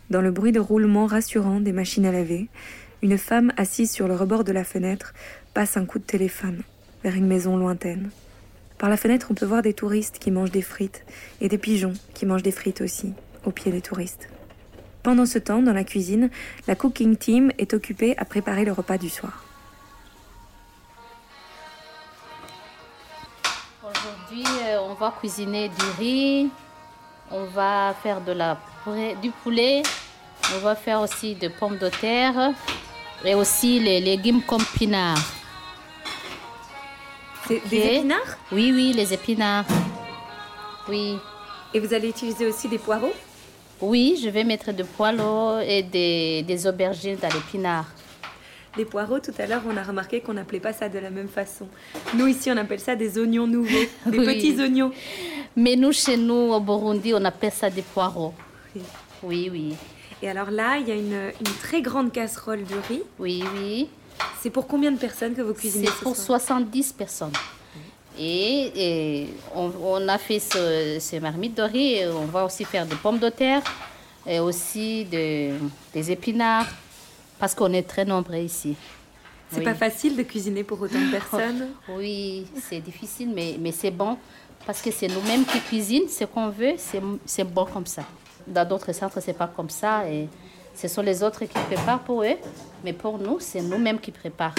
Dans 0.09 0.23
le 0.23 0.31
bruit 0.31 0.53
de 0.53 0.61
roulement 0.61 1.07
rassurant 1.07 1.59
des 1.59 1.73
machines 1.73 2.07
à 2.07 2.13
laver, 2.13 2.47
une 3.03 3.19
femme 3.19 3.53
assise 3.57 3.91
sur 3.91 4.07
le 4.07 4.15
rebord 4.15 4.45
de 4.45 4.53
la 4.53 4.63
fenêtre 4.63 5.13
passe 5.55 5.77
un 5.77 5.87
coup 5.87 5.99
de 5.99 6.05
téléphone 6.05 6.63
vers 7.03 7.17
une 7.17 7.27
maison 7.27 7.57
lointaine. 7.57 8.11
Par 8.79 8.91
la 8.91 8.97
fenêtre, 8.97 9.27
on 9.31 9.35
peut 9.35 9.45
voir 9.45 9.63
des 9.63 9.75
touristes 9.75 10.21
qui 10.21 10.31
mangent 10.31 10.53
des 10.53 10.63
frites 10.63 11.05
et 11.41 11.49
des 11.49 11.59
pigeons 11.59 11.95
qui 12.15 12.27
mangent 12.27 12.45
des 12.45 12.53
frites 12.53 12.81
aussi, 12.81 13.13
au 13.45 13.51
pied 13.51 13.73
des 13.73 13.81
touristes. 13.81 14.29
Pendant 15.07 15.25
ce 15.25 15.39
temps, 15.39 15.63
dans 15.63 15.73
la 15.73 15.85
cuisine, 15.85 16.31
la 16.67 16.75
cooking 16.75 17.17
team 17.17 17.53
est 17.59 17.75
occupée 17.75 18.19
à 18.19 18.25
préparer 18.25 18.65
le 18.65 18.73
repas 18.73 18.99
du 18.99 19.09
soir. 19.09 19.45
Aujourd'hui, 23.85 24.45
euh, 24.65 24.81
on 24.81 24.95
va 24.95 25.15
cuisiner 25.17 25.69
du 25.69 25.85
riz, 25.97 26.49
on 27.31 27.45
va 27.45 27.95
faire 28.03 28.21
de 28.21 28.33
la 28.33 28.59
du 29.23 29.31
poulet, 29.31 29.85
on 30.57 30.59
va 30.59 30.75
faire 30.75 31.01
aussi 31.01 31.37
des 31.37 31.51
pommes 31.51 31.79
de 31.79 31.89
terre 31.89 32.53
et 33.25 33.37
aussi 33.37 33.79
les 33.79 34.01
légumes 34.01 34.43
comme 34.43 34.65
pinard. 34.77 35.23
C'est 37.47 37.63
des 37.69 37.99
épinards? 37.99 38.39
Oui, 38.51 38.73
oui, 38.75 38.93
les 38.93 39.15
épinards. 39.15 39.67
Oui. 40.89 41.17
Et 41.73 41.79
vous 41.79 41.95
allez 41.95 42.09
utiliser 42.09 42.45
aussi 42.45 42.67
des 42.67 42.79
poireaux? 42.79 43.15
Oui, 43.81 44.19
je 44.23 44.29
vais 44.29 44.45
mettre 44.45 44.73
des 44.73 44.85
poireaux 44.85 45.59
et 45.61 45.83
des, 45.83 46.43
des 46.43 46.67
aubergines 46.67 47.17
dans 47.21 47.29
l'épinard. 47.29 47.87
Les 48.77 48.85
poireaux, 48.85 49.19
tout 49.21 49.33
à 49.39 49.47
l'heure, 49.47 49.63
on 49.67 49.77
a 49.77 49.83
remarqué 49.83 50.21
qu'on 50.21 50.35
n'appelait 50.35 50.61
pas 50.61 50.73
ça 50.73 50.89
de 50.89 50.99
la 50.99 51.11
même 51.11 51.29
façon. 51.29 51.67
Nous, 52.15 52.27
ici, 52.27 52.51
on 52.51 52.57
appelle 52.57 52.81
ça 52.81 52.95
des 52.95 53.19
oignons 53.19 53.47
nouveaux, 53.47 53.85
des 54.07 54.19
Oui. 54.19 54.27
petits 54.27 54.61
oignons. 54.61 54.93
Mais 55.57 55.77
nous, 55.77 55.93
chez 55.93 56.17
nous, 56.17 56.53
au 56.53 56.61
Burundi, 56.61 57.13
on 57.15 57.25
appelle 57.25 57.53
ça 57.53 57.71
des 57.71 57.83
poireaux. 57.83 58.35
Oui. 58.75 58.83
Oui, 59.23 59.49
oui. 59.51 59.75
Et 60.23 60.29
alors 60.29 60.51
là, 60.51 60.77
il 60.79 60.89
y 60.89 60.93
a 60.93 60.95
une, 60.95 61.31
une 61.41 61.55
très 61.63 61.81
grande 61.83 62.13
casserole 62.13 62.65
de 62.65 62.75
riz. 62.89 63.03
Oui, 63.19 63.43
oui. 63.59 63.89
C'est 64.43 64.51
pour 64.51 64.67
combien 64.67 64.91
de 64.93 64.99
personnes 64.99 65.35
que 65.35 65.43
vous 65.43 65.55
cuisinez 65.55 65.87
C'est 65.87 65.93
ce 65.93 66.03
pour 66.03 66.17
soir? 66.17 66.41
70 66.41 66.93
personnes. 66.93 67.33
Et, 68.19 68.73
et 69.23 69.27
on, 69.55 69.71
on 69.83 70.09
a 70.09 70.19
fait 70.19 70.39
ce, 70.41 70.99
de 71.55 71.63
riz. 71.63 71.95
Et 71.97 72.07
on 72.09 72.25
va 72.27 72.45
aussi 72.45 72.65
faire 72.65 72.87
des 72.87 72.97
pommes 72.97 73.19
de 73.19 73.29
terre 73.29 73.63
et 74.27 74.41
aussi 74.41 75.05
de- 75.05 75.53
des 75.93 76.11
épinards 76.11 76.67
parce 77.39 77.55
qu'on 77.55 77.73
est 77.73 77.83
très 77.87 78.05
nombreux 78.05 78.39
ici. 78.39 78.75
C'est 79.51 79.59
Oui. 79.59 79.65
pas 79.65 79.75
facile 79.75 80.17
de 80.17 80.23
cuisiner 80.25 80.65
pour 80.65 80.81
autant 80.81 80.99
de 80.99 81.11
personnes. 81.19 81.69
Oui, 81.89 82.47
c'est 82.69 82.81
difficile, 82.81 83.31
mais, 83.35 83.57
mais 83.61 83.71
c'est 83.73 83.91
bon 83.93 84.17
parce 84.67 84.83
que 84.83 84.91
c'est 84.91 85.07
nous-mêmes 85.09 85.45
qui 85.45 85.61
cuisinons 85.61 86.09
ce 86.09 86.25
qu'on 86.25 86.49
veut, 86.49 86.75
c'est 86.77 87.01
c'est 87.25 87.45
bon 87.45 87.67
comme 87.67 87.87
ça. 87.87 88.03
Dans 88.47 88.67
d'autres 88.67 88.93
centres, 88.93 89.21
c'est 89.21 89.33
pas 89.37 89.47
comme 89.47 89.71
ça 89.71 90.09
et 90.09 90.29
ce 90.75 90.89
sont 90.89 91.03
les 91.03 91.23
autres 91.23 91.41
qui 91.45 91.59
préparent 91.59 92.01
pour 92.03 92.23
eux, 92.25 92.37
mais 92.83 92.93
pour 92.93 93.19
nous, 93.19 93.39
c'est 93.39 93.61
nous-mêmes 93.63 94.01
qui 94.01 94.11
préparons. 94.11 94.55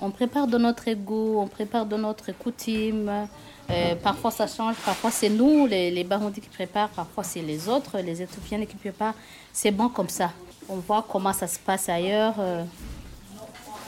On 0.00 0.10
prépare 0.10 0.46
de 0.46 0.58
notre 0.58 0.90
goût, 0.92 1.38
on 1.38 1.48
prépare 1.48 1.84
de 1.86 1.96
notre 1.96 2.32
coutume. 2.32 3.28
Euh, 3.70 3.94
parfois 3.96 4.30
ça 4.30 4.46
change, 4.46 4.76
parfois 4.76 5.10
c'est 5.10 5.28
nous, 5.28 5.66
les, 5.66 5.90
les 5.90 6.06
qui 6.34 6.48
préparent, 6.48 6.88
parfois 6.88 7.22
c'est 7.22 7.42
les 7.42 7.68
autres, 7.68 7.98
les 7.98 8.22
Éthiopiennes 8.22 8.66
qui 8.66 8.76
préparent. 8.76 9.14
C'est 9.52 9.70
bon 9.70 9.88
comme 9.90 10.08
ça. 10.08 10.32
On 10.68 10.76
voit 10.76 11.04
comment 11.08 11.32
ça 11.32 11.46
se 11.46 11.58
passe 11.58 11.88
ailleurs 11.88 12.34
euh, 12.38 12.64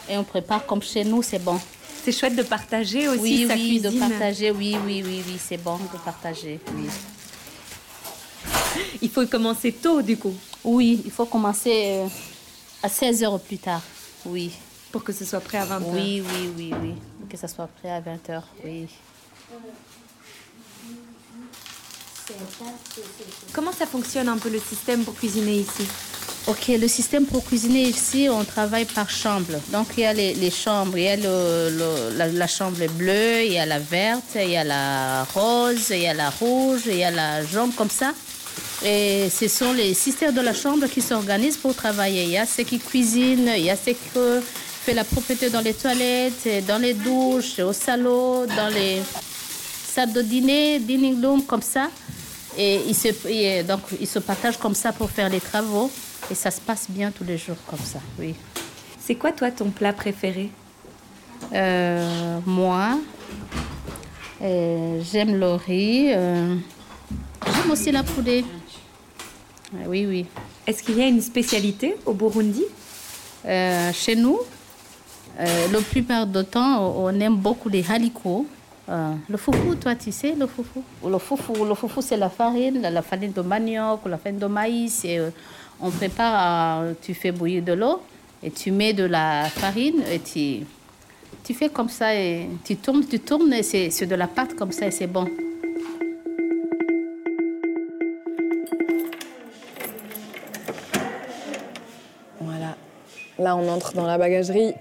et 0.08 0.18
on 0.18 0.24
prépare 0.24 0.66
comme 0.66 0.82
chez 0.82 1.04
nous, 1.04 1.22
c'est 1.22 1.38
bon. 1.38 1.58
C'est 2.02 2.12
chouette 2.12 2.36
de 2.36 2.42
partager 2.42 3.08
aussi 3.08 3.20
Oui, 3.22 3.46
sa 3.46 3.54
oui, 3.54 3.80
cuisine. 3.80 3.90
de 3.90 3.98
partager, 3.98 4.50
oui, 4.50 4.76
oui, 4.84 5.02
oui, 5.04 5.22
oui, 5.26 5.36
c'est 5.38 5.58
bon 5.62 5.76
de 5.76 5.98
partager, 6.04 6.58
oui. 6.74 6.88
Il 9.02 9.08
faut 9.08 9.26
commencer 9.26 9.72
tôt 9.72 10.02
du 10.02 10.16
coup. 10.16 10.34
Oui, 10.62 11.00
il 11.06 11.10
faut 11.10 11.24
commencer 11.24 11.72
euh, 11.86 12.06
à 12.82 12.88
16 12.88 13.24
heures 13.24 13.40
plus 13.40 13.56
tard, 13.58 13.80
oui. 14.26 14.52
Pour 14.92 15.04
que 15.04 15.12
ce 15.12 15.24
soit 15.24 15.40
prêt 15.40 15.58
à 15.58 15.64
20 15.64 15.76
heures. 15.76 15.82
Oui, 15.92 16.22
oui, 16.26 16.50
oui, 16.56 16.72
oui, 16.82 16.94
que 17.28 17.36
ça 17.36 17.46
soit 17.48 17.68
prêt 17.68 17.90
à 17.90 18.00
20 18.00 18.30
heures, 18.30 18.46
oui. 18.64 18.86
Comment 23.52 23.72
ça 23.72 23.86
fonctionne 23.86 24.28
un 24.28 24.38
peu 24.38 24.48
le 24.50 24.60
système 24.60 25.02
pour 25.04 25.14
cuisiner 25.14 25.56
ici? 25.60 25.86
Ok, 26.46 26.68
le 26.68 26.88
système 26.88 27.26
pour 27.26 27.44
cuisiner 27.44 27.82
ici, 27.82 28.28
on 28.30 28.44
travaille 28.44 28.84
par 28.84 29.10
chambre. 29.10 29.52
Donc 29.72 29.88
il 29.96 30.00
y 30.02 30.06
a 30.06 30.12
les, 30.12 30.34
les 30.34 30.50
chambres, 30.50 30.96
il 30.96 31.04
y 31.04 31.08
a 31.08 31.16
le- 31.16 31.70
le- 31.76 32.16
la, 32.16 32.28
la 32.28 32.46
chambre 32.46 32.86
bleue, 32.96 33.44
il 33.44 33.52
y 33.52 33.58
a 33.58 33.66
la 33.66 33.78
verte, 33.78 34.36
il 34.36 34.50
y 34.50 34.56
a 34.56 34.64
la 34.64 35.24
rose, 35.24 35.90
il 35.90 35.98
y 36.02 36.06
a 36.06 36.14
la 36.14 36.30
rouge, 36.30 36.82
il 36.86 36.96
y 36.96 37.04
a 37.04 37.10
la 37.10 37.44
jaune 37.44 37.72
comme 37.72 37.90
ça. 37.90 38.12
Et 38.84 39.28
ce 39.28 39.48
sont 39.48 39.72
les 39.72 39.92
sisters 39.92 40.32
de 40.32 40.40
la 40.40 40.54
chambre 40.54 40.86
qui 40.86 41.02
s'organisent 41.02 41.58
pour 41.58 41.74
travailler. 41.74 42.22
Il 42.24 42.30
y 42.30 42.38
a 42.38 42.46
ceux 42.46 42.62
qui 42.62 42.78
cuisinent, 42.78 43.50
il 43.56 43.64
y 43.64 43.70
a 43.70 43.76
ceux 43.76 43.92
qui 43.92 44.08
font 44.84 44.94
la 44.94 45.04
propreté 45.04 45.50
dans 45.50 45.60
les 45.60 45.74
toilettes, 45.74 46.48
dans 46.66 46.78
les 46.80 46.94
douches, 46.94 47.58
au 47.60 47.72
salon, 47.72 48.46
dans 48.46 48.68
les 48.72 49.00
salles 49.84 50.12
de 50.12 50.22
dîner, 50.22 50.78
dining 50.78 51.22
room, 51.24 51.44
comme 51.44 51.62
ça. 51.62 51.88
Et 52.58 52.80
ils 52.88 52.94
se, 52.94 53.08
et 53.28 53.62
donc, 53.62 53.80
ils 54.00 54.06
se 54.08 54.18
partagent 54.18 54.58
comme 54.58 54.74
ça 54.74 54.92
pour 54.92 55.10
faire 55.10 55.28
les 55.28 55.40
travaux. 55.40 55.90
Et 56.30 56.34
ça 56.34 56.50
se 56.50 56.60
passe 56.60 56.86
bien 56.88 57.10
tous 57.10 57.24
les 57.24 57.38
jours 57.38 57.56
comme 57.66 57.78
ça, 57.80 57.98
oui. 58.18 58.34
C'est 59.00 59.14
quoi 59.16 59.32
toi 59.32 59.50
ton 59.50 59.70
plat 59.70 59.92
préféré? 59.92 60.50
Euh, 61.52 62.38
moi, 62.46 62.98
euh, 64.42 65.00
j'aime 65.10 65.38
le 65.38 65.54
riz. 65.54 66.12
euh, 66.12 66.54
j'aime 67.46 67.70
aussi 67.70 67.90
la 67.90 68.02
poulet. 68.02 68.44
Ah, 69.74 69.86
Oui, 69.88 70.06
oui. 70.06 70.26
Est-ce 70.66 70.82
qu'il 70.82 70.98
y 70.98 71.02
a 71.02 71.06
une 71.06 71.22
spécialité 71.22 71.96
au 72.06 72.12
Burundi? 72.12 72.64
Chez 73.44 74.16
nous, 74.16 74.38
euh, 75.40 75.68
la 75.72 75.80
plupart 75.80 76.26
du 76.26 76.44
temps, 76.44 76.94
on 76.96 77.18
aime 77.18 77.36
beaucoup 77.36 77.68
les 77.68 77.84
haricots. 77.88 78.46
Euh, 78.88 79.12
le 79.28 79.36
foufou, 79.36 79.74
toi, 79.76 79.94
tu 79.94 80.10
sais, 80.12 80.34
le 80.38 80.46
foufou? 80.46 80.82
Le 81.06 81.18
foufou, 81.18 81.64
le 81.64 81.74
foufou 81.74 82.02
c'est 82.02 82.16
la 82.16 82.28
farine, 82.28 82.80
la, 82.82 83.02
farine 83.02 83.32
de 83.32 83.40
manioc 83.40 84.04
ou 84.04 84.08
la 84.08 84.18
farine 84.18 84.38
de 84.38 84.46
maïs. 84.46 85.04
Et, 85.04 85.18
euh, 85.18 85.30
on 85.80 85.90
prépare, 85.90 86.82
euh, 86.82 86.92
tu 87.00 87.14
fais 87.14 87.32
bouillir 87.32 87.62
de 87.62 87.72
l'eau 87.72 88.02
et 88.42 88.50
tu 88.50 88.70
mets 88.70 88.92
de 88.92 89.04
la 89.04 89.44
farine 89.44 90.02
et 90.12 90.18
tu, 90.18 90.66
tu 91.42 91.54
fais 91.54 91.68
comme 91.68 91.88
ça 91.88 92.14
et 92.14 92.48
tu 92.64 92.76
tournes, 92.76 93.04
tu 93.06 93.18
tournes 93.20 93.52
et 93.52 93.62
c'est 93.62 93.90
c'est 93.90 94.06
de 94.06 94.14
la 94.14 94.26
pâte 94.26 94.54
comme 94.54 94.72
ça 94.72 94.86
et 94.86 94.90
c'est 94.90 95.06
bon. 95.06 95.26
Voilà. 102.40 102.76
Là, 103.38 103.56
on 103.56 103.68
entre 103.68 103.94
dans 103.94 104.06
la 104.06 104.18
bagagerie. 104.18 104.74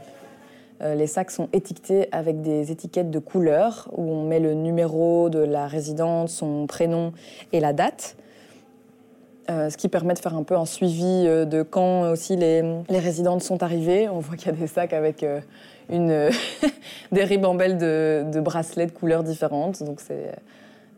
Euh, 0.81 0.95
les 0.95 1.07
sacs 1.07 1.31
sont 1.31 1.49
étiquetés 1.51 2.07
avec 2.11 2.41
des 2.41 2.71
étiquettes 2.71 3.11
de 3.11 3.19
couleur 3.19 3.89
où 3.91 4.03
on 4.03 4.23
met 4.23 4.39
le 4.39 4.53
numéro 4.53 5.29
de 5.29 5.39
la 5.39 5.67
résidente, 5.67 6.29
son 6.29 6.67
prénom 6.67 7.11
et 7.51 7.59
la 7.59 7.73
date. 7.73 8.15
Euh, 9.49 9.69
ce 9.69 9.77
qui 9.77 9.89
permet 9.89 10.13
de 10.13 10.19
faire 10.19 10.35
un 10.35 10.43
peu 10.43 10.55
un 10.55 10.65
suivi 10.65 11.25
euh, 11.25 11.43
de 11.43 11.63
quand 11.63 12.11
aussi 12.11 12.35
les, 12.35 12.61
résidentes 12.89 13.41
sont 13.41 13.63
arrivées. 13.63 14.07
On 14.07 14.19
voit 14.19 14.37
qu'il 14.37 14.47
y 14.47 14.55
a 14.55 14.57
des 14.57 14.67
sacs 14.67 14.93
avec 14.93 15.25
une, 15.89 16.29
des 17.11 17.23
ribambelles 17.23 17.77
de, 17.77 18.25
de 18.31 18.39
bracelets 18.39 18.85
de 18.85 18.91
couleurs 18.91 19.23
différentes. 19.23 19.83
Donc 19.83 19.99
c'est 19.99 20.31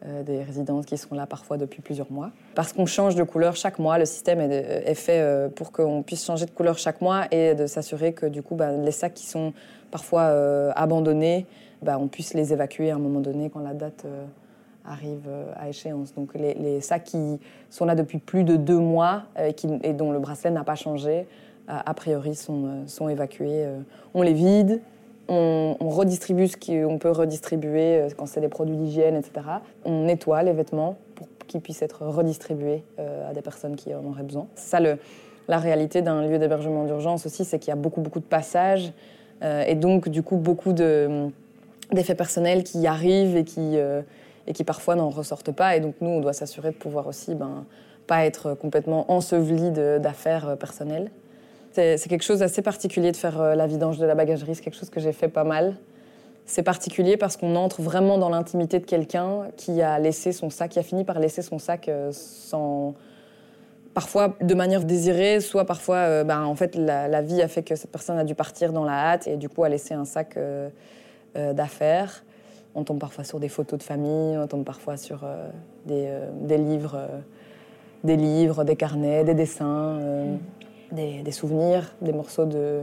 euh, 0.06 0.24
des 0.24 0.44
résidentes 0.44 0.86
qui 0.86 0.98
sont 0.98 1.16
là 1.16 1.26
parfois 1.26 1.58
depuis 1.58 1.82
plusieurs 1.82 2.12
mois. 2.12 2.32
Parce 2.56 2.74
qu'on 2.74 2.86
change 2.86 3.16
de 3.16 3.24
couleur 3.24 3.56
chaque 3.56 3.80
mois, 3.80 3.98
le 3.98 4.06
système 4.06 4.40
est, 4.42 4.84
est 4.86 4.96
fait 4.96 5.20
euh, 5.20 5.50
pour 5.50 5.72
qu'on 5.72 6.04
puisse 6.04 6.26
changer 6.26 6.46
de 6.46 6.52
couleur 6.52 6.78
chaque 6.78 7.02
mois 7.02 7.26
et 7.32 7.56
de 7.56 7.68
s'assurer 7.68 8.14
que 8.14 8.26
du 8.26 8.42
coup, 8.42 8.56
bah, 8.56 8.72
les 8.72 8.92
sacs 8.92 9.14
qui 9.14 9.26
sont 9.26 9.54
parfois 9.92 10.24
euh, 10.24 10.72
abandonnés, 10.76 11.46
bah, 11.82 11.98
on 12.00 12.08
puisse 12.08 12.34
les 12.34 12.54
évacuer 12.54 12.92
à 12.92 12.96
un 12.96 13.00
moment 13.00 13.20
donné 13.20 13.50
quand 13.50 13.60
la 13.60 13.74
date 13.74 14.04
euh, 14.06 14.26
arrive 14.86 15.28
euh, 15.28 15.52
à 15.56 15.70
échéance. 15.70 16.14
Donc 16.14 16.34
les, 16.36 16.82
sacs 16.82 17.04
qui 17.04 17.40
sont 17.70 17.86
là 17.86 17.96
depuis 17.96 18.18
plus 18.18 18.44
de 18.44 18.56
deux 18.56 18.80
mois 18.80 19.24
euh, 19.38 19.52
et, 19.84 19.90
et 19.90 19.94
dont 19.94 20.12
le 20.12 20.20
bracelet 20.20 20.52
n'a 20.52 20.64
pas 20.64 20.76
changé, 20.76 21.28
a 21.68 21.94
priori 21.94 22.36
sont, 22.36 22.66
euh, 22.66 22.88
sont 22.88 23.08
évacués. 23.10 23.66
euh. 23.66 23.80
On 24.14 24.22
les 24.22 24.34
vide, 24.34 24.82
on, 25.28 25.76
redistribue 25.80 26.48
ce 26.48 26.58
qu'on 26.58 26.98
peut 26.98 27.12
redistribuer 27.12 27.98
euh, 27.98 28.10
quand 28.16 28.26
c'est 28.26 28.42
des 28.42 28.48
produits 28.48 28.76
d'hygiène, 28.76 29.16
etc. 29.16 29.46
On 29.86 30.04
nettoie 30.06 30.44
les 30.44 30.54
vêtements 30.54 30.98
pour 31.16 31.28
qu'ils 31.48 31.62
puissent 31.62 31.82
être 31.82 32.06
redistribués 32.06 32.84
euh, 33.00 33.30
à 33.30 33.34
des 33.34 33.42
personnes 33.42 33.76
qui 33.76 33.94
en 33.94 34.04
auraient 34.06 34.24
besoin. 34.24 34.48
Ça 34.56 34.80
la 35.48 35.58
réalité 35.58 36.02
d'un 36.02 36.26
lieu 36.26 36.38
d'hébergement 36.38 36.86
d'urgence 36.86 37.26
aussi, 37.26 37.44
c'est 37.46 37.60
qu'il 37.60 37.70
y 37.70 37.74
a 37.74 37.78
beaucoup, 37.78 38.02
beaucoup 38.02 38.20
de 38.20 38.26
passages 38.26 38.94
euh, 39.44 39.64
et 39.66 39.76
donc 39.76 40.08
du 40.08 40.24
coup 40.24 40.38
beaucoup 40.38 40.72
de, 40.72 41.28
d'effets 41.92 42.16
personnels 42.16 42.64
qui 42.64 42.86
arrivent 42.88 43.36
et 43.36 43.44
qui, 43.44 43.76
et 43.76 44.54
qui 44.54 44.64
parfois 44.64 44.96
n'en 44.96 45.10
ressortent 45.10 45.52
pas. 45.52 45.76
Et 45.76 45.80
donc 45.80 45.96
nous, 46.00 46.10
on 46.10 46.20
doit 46.20 46.34
s'assurer 46.34 46.72
de 46.72 46.76
pouvoir 46.76 47.08
aussi 47.08 47.36
ben, 47.36 47.66
pas 48.08 48.26
être 48.26 48.54
complètement 48.54 49.12
enseveli 49.12 49.72
d'affaires 49.72 50.58
personnelles. 50.58 51.12
C'est 51.74 52.08
quelque 52.10 52.24
chose 52.24 52.40
d'assez 52.40 52.62
particulier 52.62 53.12
de 53.12 53.18
faire 53.18 53.40
euh, 53.40 53.56
la 53.56 53.66
vidange 53.66 53.98
de 53.98 54.06
la 54.06 54.16
bagagerie. 54.16 54.56
C'est 54.56 54.62
quelque 54.62 54.78
chose 54.78 54.90
que 54.90 55.00
j'ai 55.00 55.14
fait 55.14 55.30
pas 55.30 55.44
mal. 55.44 55.76
C'est 56.46 56.64
particulier 56.64 57.16
parce 57.16 57.38
qu'on 57.38 57.56
entre 57.56 57.82
vraiment 57.82 58.18
dans 58.18 58.30
l'intimité 58.30 58.80
de 58.80 58.86
quelqu'un 58.86 59.48
qui 59.56 59.82
a 59.82 59.98
laissé 60.00 60.34
son 60.34 60.50
sac, 60.50 60.72
qui 60.72 60.80
a 60.80 60.84
fini 60.84 61.06
par 61.06 61.20
laisser 61.20 61.42
son 61.42 61.60
sac 61.60 61.88
euh, 61.88 62.12
sans. 62.12 62.94
Parfois 63.94 64.36
de 64.42 64.54
manière 64.54 64.84
désirée, 64.84 65.40
soit 65.42 65.66
parfois, 65.66 65.98
euh, 65.98 66.24
ben, 66.24 66.44
en 66.44 66.56
fait, 66.56 66.76
la, 66.76 67.22
vie 67.22 67.42
a 67.42 67.48
fait 67.48 67.64
que 67.64 67.76
cette 67.76 67.92
personne 67.92 68.18
a 68.18 68.24
dû 68.24 68.36
partir 68.36 68.74
dans 68.74 68.86
la 68.86 69.12
hâte 69.12 69.28
et 69.28 69.38
du 69.38 69.50
coup 69.50 69.64
a 69.64 69.70
laissé 69.70 69.94
un 69.94 70.06
sac 70.06 70.38
d'affaires. 71.36 72.24
On 72.74 72.84
tombe 72.84 73.00
parfois 73.00 73.26
sur 73.26 73.42
des 73.42 73.50
photos 73.50 73.80
de 73.80 73.84
famille, 73.84 74.38
on 74.38 74.48
tombe 74.48 74.64
parfois 74.64 74.96
sur 74.96 75.26
des, 75.86 76.08
livres, 76.58 77.06
des 78.04 78.16
livres, 78.16 78.64
des 78.64 78.76
carnets, 78.76 79.24
des 79.24 79.34
dessins, 79.34 80.00
euh, 80.00 80.36
des, 80.92 81.32
souvenirs, 81.32 81.96
des 82.02 82.14
morceaux 82.14 82.46
de, 82.46 82.82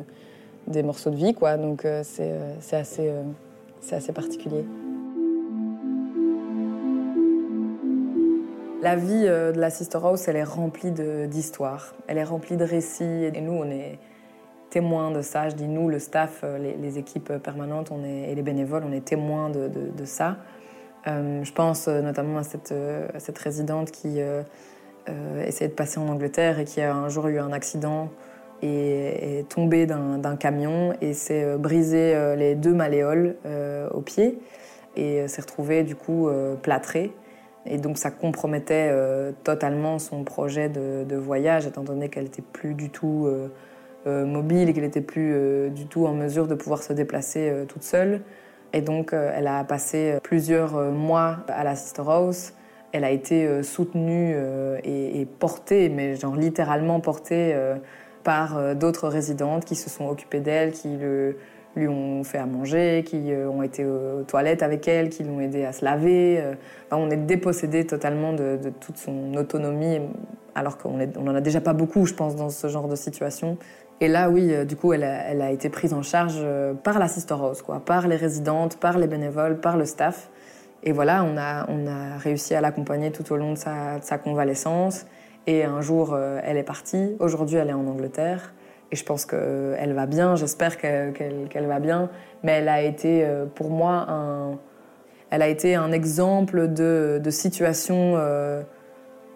des 0.67 0.83
morceaux 0.83 1.11
de 1.11 1.17
vie, 1.17 1.35
quoi. 1.35 1.57
Donc 1.57 1.85
euh, 1.85 2.03
c'est 2.05 2.31
euh, 2.33 2.55
c'est 2.61 2.77
assez, 2.77 3.09
euh, 3.09 3.23
assez 3.97 4.13
particulier. 4.13 4.65
La 8.81 8.95
vie 8.95 9.25
de 9.25 9.59
la 9.59 9.71
Sister 9.71 9.99
House, 10.01 10.29
elle 10.29 10.37
est 10.37 10.45
remplie 10.45 10.93
d'histoires, 10.93 11.97
elle 12.07 12.17
est 12.17 12.25
remplie 12.25 12.57
de 12.57 12.63
récits, 12.65 13.03
et 13.25 13.41
nous, 13.41 13.53
on 13.53 13.69
est 13.69 13.99
témoins 14.71 15.11
de 15.11 15.21
ça. 15.21 15.49
Je 15.49 15.57
dis 15.57 15.67
nous, 15.67 15.89
le 15.89 15.99
staff, 15.99 16.45
les, 16.61 16.97
équipes 16.97 17.33
permanentes 17.39 17.91
on 17.91 18.05
est, 18.05 18.31
et 18.31 18.37
les 18.37 18.43
bénévoles, 18.43 18.85
on 18.89 18.93
est 18.93 19.05
témoins 19.05 19.51
de, 19.51 20.05
ça. 20.05 20.37
Je 21.07 21.53
pense 21.53 21.89
notamment 21.89 22.39
à 22.39 22.45
cette, 22.45 22.73
à 22.73 23.19
cette 23.19 23.39
résidente 23.39 23.91
qui 23.91 24.21
euh, 25.09 25.51
de 25.51 25.73
passer 25.73 25.99
en 25.99 26.09
Angleterre 26.09 26.59
et 26.59 26.65
qui 26.65 26.81
a 26.81 26.95
un 26.95 27.09
jour 27.09 27.29
eu 27.29 27.39
un 27.39 27.53
accident 27.53 28.11
et 28.63 29.39
est 29.39 29.49
tombée 29.49 29.87
d'un 29.87 30.37
camion 30.37 30.95
et 31.01 31.13
s'est 31.13 31.45
euh, 31.45 31.59
brisé 31.59 32.15
euh, 32.15 32.35
les 32.35 32.55
deux 32.55 32.75
malléoles 32.75 33.37
euh, 33.47 33.89
au 33.91 34.01
pied 34.01 34.39
et 34.97 35.29
s'est 35.29 35.43
retrouvée 35.43 35.85
du 35.85 35.95
coup 35.95 36.29
euh. 36.29 36.57
Et 37.67 37.77
donc 37.77 37.99
ça 37.99 38.11
compromettait 38.11 38.91
totalement 39.45 39.99
son 39.99 40.25
projet 40.25 40.69
de, 40.69 41.05
de 41.05 41.17
voyage 41.17 41.67
étant 41.67 41.83
donné 41.83 42.09
qu'elle 42.09 42.25
n'était 42.25 42.43
plus 42.43 42.75
du 42.75 42.89
tout 42.89 43.29
mobile 44.07 44.69
et 44.69 44.73
qu'elle 44.73 44.85
n'était 44.85 45.03
plus 45.03 45.71
du 45.71 45.87
tout 45.87 46.07
en 46.07 46.15
mesure 46.15 46.47
de 46.47 46.55
pouvoir 46.55 46.83
se 46.83 46.95
déplacer 46.95 47.53
toute 47.69 47.83
seule. 47.83 48.23
Et 48.73 48.81
donc, 48.81 49.13
elle 49.13 49.47
a 49.47 49.63
passé 49.65 50.19
plusieurs 50.23 50.81
mois 50.91 51.39
à 51.49 51.63
la 51.63 51.77
Sister 51.77 52.05
House. 52.07 52.55
Elle 52.93 53.05
a 53.05 53.11
été 53.11 53.47
euh, 53.47 53.63
soutenue 53.63 54.33
euh, 54.35 54.79
et, 54.83 55.27
portée, 55.39 55.89
mais 55.89 56.17
genre 56.17 56.37
littéralement 56.37 57.01
portée 57.01 57.53
euh, 57.55 57.77
par 58.25 58.75
d'autres 58.75 59.09
résidentes 59.09 59.65
qui 59.65 59.75
se 59.75 59.89
sont 59.89 60.07
occupées 60.07 60.41
d'elle, 60.41 60.73
qui 60.73 60.99
lui 61.77 61.89
ont 61.89 62.25
fait 62.25 62.37
à 62.37 62.45
manger, 62.45 63.03
qui 63.07 63.33
ont 63.33 63.63
été 63.63 63.87
aux 63.87 64.23
toilettes 64.25 64.63
avec 64.63 64.87
elle, 64.87 65.09
qui 65.09 65.25
l'ont 65.25 65.41
aidé 65.41 65.65
à 65.65 65.73
se 65.73 65.83
laver. 65.83 66.43
On 66.91 67.09
est 67.09 67.17
dépossédé 67.17 67.87
totalement 67.87 68.35
de, 68.35 68.59
toute 68.81 68.99
son 68.99 69.35
autonomie, 69.35 70.01
alors 70.55 70.77
qu'on 70.77 70.99
n'en 70.99 71.35
a 71.35 71.41
déjà 71.41 71.63
pas 71.63 71.73
beaucoup, 71.73 72.05
je 72.05 72.13
pense, 72.13 72.37
dans 72.37 72.51
ce 72.51 72.67
genre 72.69 72.89
de 72.89 72.97
situation. 72.97 73.57
Et 74.03 74.09
là, 74.09 74.29
oui, 74.29 74.53
du 74.67 74.77
coup, 74.77 74.93
elle 74.93 75.05
a, 75.05 75.51
été 75.51 75.71
prise 75.71 75.95
en 75.95 76.03
charge 76.03 76.45
par 76.83 76.99
la 76.99 77.09
Sister 77.09 77.35
House, 77.35 77.63
quoi, 77.63 77.81
par 77.81 78.09
les 78.09 78.17
résidentes, 78.17 78.77
par 78.77 78.99
les 78.99 79.07
bénévoles, 79.07 79.59
par 79.59 79.79
le 79.79 79.87
staff. 79.87 80.29
Et 80.83 80.93
voilà, 80.93 81.25
on 81.25 81.37
a, 81.37 81.67
on 81.69 81.87
a 81.87 82.19
réussi 82.19 82.55
à 82.55 82.61
l'accompagner 82.61 83.11
tout 83.11 83.33
au 83.33 83.37
long 83.37 83.53
de 83.53 83.59
sa, 83.59 84.19
convalescence. 84.19 85.07
Et 85.47 85.65
un 85.65 85.81
jour, 85.81 86.13
euh, 86.13 86.41
elle 86.45 86.57
est 86.57 86.63
partie. 86.63 87.17
Aujourd'hui, 87.19 87.57
elle 87.57 87.71
est 87.71 87.75
en 87.75 87.87
Angleterre. 87.87 88.53
Et 88.93 88.97
je 88.97 89.05
pense 89.05 89.27
qu'elle 89.27 89.93
va 89.93 90.07
bien. 90.07 90.37
J'espère 90.37 90.79
que- 90.79 91.11
qu'elle 91.11 91.67
va 91.67 91.81
bien. 91.81 92.11
Mais 92.43 92.53
elle 92.53 92.69
a 92.69 92.83
été, 92.83 93.25
euh, 93.25 93.47
pour 93.47 93.71
moi, 93.71 94.07
un, 94.09 94.59
elle 95.31 95.43
a 95.43 95.49
été 95.49 95.75
un 95.75 95.93
exemple 95.93 96.69
de, 96.69 97.21
situation 97.31 98.15
euh, 98.17 98.63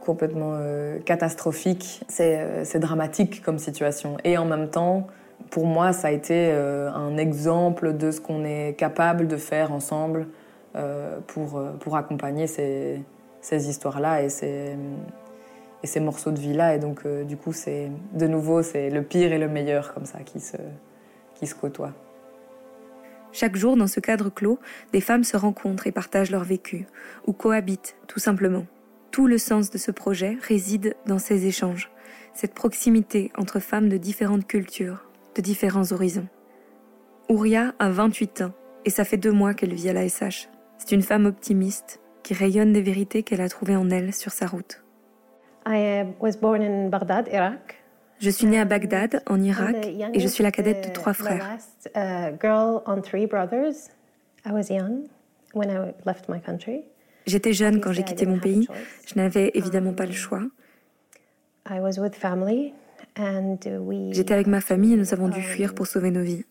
complètement 0.01 0.59
catastrophique. 1.05 2.03
C'est 2.09 2.79
dramatique 2.79 3.43
comme 3.43 3.59
situation. 3.59 4.17
Et 4.25 4.39
en 4.39 4.45
même 4.45 4.69
temps, 4.69 5.07
pour 5.51 5.67
moi, 5.67 5.93
ça 5.93 6.09
a 6.09 6.11
été 6.11 6.51
un 6.51 7.17
exemple 7.19 7.97
de 7.97 8.11
ce 8.11 8.21
qu'on 8.21 8.45
est 8.45 8.75
capable 8.77 9.29
de 9.29 9.37
faire 9.37 9.71
ensemble 9.71 10.27
pour, 11.27 11.59
euh, 11.59 11.73
pour 11.73 11.97
accompagner 11.97 12.47
ces, 12.47 13.03
ces 13.41 13.69
histoires-là 13.69 14.23
et 14.23 14.29
ces, 14.29 14.77
et 15.83 15.87
ces 15.87 16.01
morceaux 16.01 16.31
de 16.31 16.39
vie-là. 16.39 16.75
Et 16.75 16.79
donc, 16.79 17.01
euh, 17.05 17.25
du 17.25 17.37
coup, 17.37 17.53
c'est 17.53 17.91
de 18.13 18.27
nouveau, 18.27 18.63
c'est 18.63 18.91
le 18.91 19.03
pire 19.03 19.33
et 19.33 19.39
le 19.39 19.49
meilleur 19.49 19.93
comme 19.93 20.07
ça 20.07 20.21
qui 20.21 20.41
se, 20.41 20.57
qui 21.35 21.47
se 21.47 21.55
côtoient. 21.55 21.93
Chaque 23.33 23.57
jour, 23.57 23.77
dans 23.77 23.87
ce 23.87 24.01
cadre 24.01 24.31
clos, 24.31 24.59
des 24.93 25.01
femmes 25.01 25.25
se 25.25 25.37
rencontrent 25.37 25.87
et 25.87 25.93
partagent 25.93 26.31
leur 26.31 26.45
vécu, 26.45 26.87
ou 27.27 27.33
cohabitent, 27.33 27.97
tout 28.07 28.21
simplement. 28.21 28.67
Tout 29.11 29.27
le 29.27 29.39
sens 29.39 29.71
de 29.71 29.79
ce 29.79 29.91
projet 29.91 30.37
réside 30.43 30.97
dans 31.07 31.19
ces 31.19 31.47
échanges, 31.47 31.91
cette 32.35 32.55
proximité 32.55 33.33
entre 33.37 33.59
femmes 33.59 33.89
de 33.89 33.97
différentes 33.97 34.47
cultures, 34.47 35.07
de 35.35 35.43
différents 35.43 35.93
horizons. 35.93 36.29
Ouria 37.29 37.75
a 37.79 37.91
28 37.91 38.43
ans, 38.43 38.53
et 38.85 38.91
ça 38.91 39.05
fait 39.05 39.17
deux 39.17 39.33
mois 39.33 39.55
qu'elle 39.55 39.75
vit 39.75 39.89
à 39.89 39.95
la 39.95 40.09
SH. 40.09 40.49
C'est 40.85 40.97
une 40.97 41.03
femme 41.03 41.27
optimiste, 41.27 42.01
qui 42.25 42.35
rayonne 42.35 42.73
des 42.73 42.83
vérités 42.83 43.23
qu'elle 43.23 43.41
a 43.41 43.49
trouvées 43.49 43.77
en 43.77 43.89
elle 43.89 44.13
sur 44.13 44.33
sa 44.33 44.49
route. 44.49 44.83
I 45.65 46.03
uh, 46.03 46.07
was 46.21 46.33
born 46.41 46.61
in 46.61 46.89
Baghdad, 46.89 47.29
Iraq. 47.33 47.77
Je 48.19 48.29
suis 48.29 48.49
née 48.49 48.59
à 48.59 48.65
Bagdad, 48.65 49.23
en 49.29 49.41
Irak, 49.41 49.77
et 50.13 50.19
je 50.19 50.27
suis 50.27 50.43
la 50.43 50.51
cadette 50.51 50.79
de 50.79 50.87
youngest, 50.87 50.93
trois 50.93 51.13
frères. 51.13 51.57
uh. 51.95 52.37
J'étais 57.27 57.53
jeune 57.53 57.81
quand 57.81 57.93
j'ai 57.93 58.03
quitté 58.03 58.27
mon 58.27 58.41
pays. 58.41 58.67
Je 59.07 59.15
n'avais 59.15 59.53
évidemment 59.55 59.93
pas 59.93 60.07
le 60.07 60.13
choix. 60.13 60.43
J'étais 64.11 64.35
avec 64.35 64.49
ma 64.49 64.61
famille 64.61 64.95
et 64.95 64.97
nous 64.97 65.15
avons 65.15 65.29
dû 65.29 65.43
fuir 65.43 65.77
pour 65.77 65.87
sauver 65.87 66.11
nos 66.11 66.23
vies. 66.23 66.45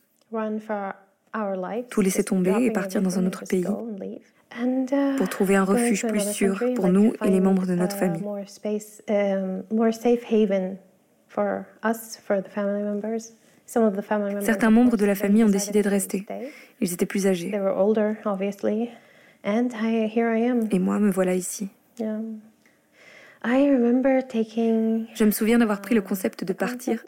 Tout 1.89 2.01
laisser 2.01 2.23
tomber 2.23 2.55
et 2.61 2.71
partir 2.71 3.01
dans 3.01 3.17
un 3.17 3.25
autre 3.25 3.43
pays 3.47 3.65
uh, 3.65 5.15
pour 5.17 5.29
trouver 5.29 5.55
un 5.55 5.63
refuge 5.63 6.05
plus 6.07 6.31
sûr 6.31 6.61
pour 6.75 6.89
nous 6.89 7.13
et 7.23 7.29
les 7.29 7.39
membres 7.39 7.65
de 7.65 7.75
notre 7.75 7.95
uh, 7.95 7.99
famille. 7.99 8.23
Um, 9.09 9.63
more 9.71 9.93
safe 9.93 10.23
haven 10.29 10.77
for 11.27 11.65
us, 11.83 12.17
for 12.17 12.41
the 12.41 12.49
family 12.49 12.83
members. 12.83 13.33
Some 13.65 13.85
of 13.85 13.95
the 13.95 14.01
family 14.01 14.33
members, 14.33 14.45
Certains 14.45 14.69
membres 14.69 14.97
de 14.97 15.05
la 15.05 15.15
famille 15.15 15.45
ont 15.45 15.49
décidé 15.49 15.81
de 15.81 15.89
rester. 15.89 16.25
Ils 16.81 16.91
étaient 16.91 17.05
plus 17.05 17.25
âgés. 17.27 17.51
They 17.51 17.59
were 17.59 17.77
older, 17.77 18.17
obviously, 18.25 18.89
and 19.45 19.69
I, 19.81 20.11
here 20.13 20.35
I 20.35 20.49
am. 20.49 20.67
Et 20.71 20.79
moi, 20.79 20.99
me 20.99 21.09
voilà 21.09 21.35
ici. 21.35 21.69
Yeah. 21.97 22.19
I 23.43 23.69
remember 23.69 24.21
taking 24.27 25.07
Je 25.15 25.23
me 25.23 25.31
souviens 25.31 25.57
d'avoir 25.57 25.81
pris 25.81 25.95
le 25.95 26.01
concept 26.01 26.43
de 26.43 26.53
partir, 26.53 27.03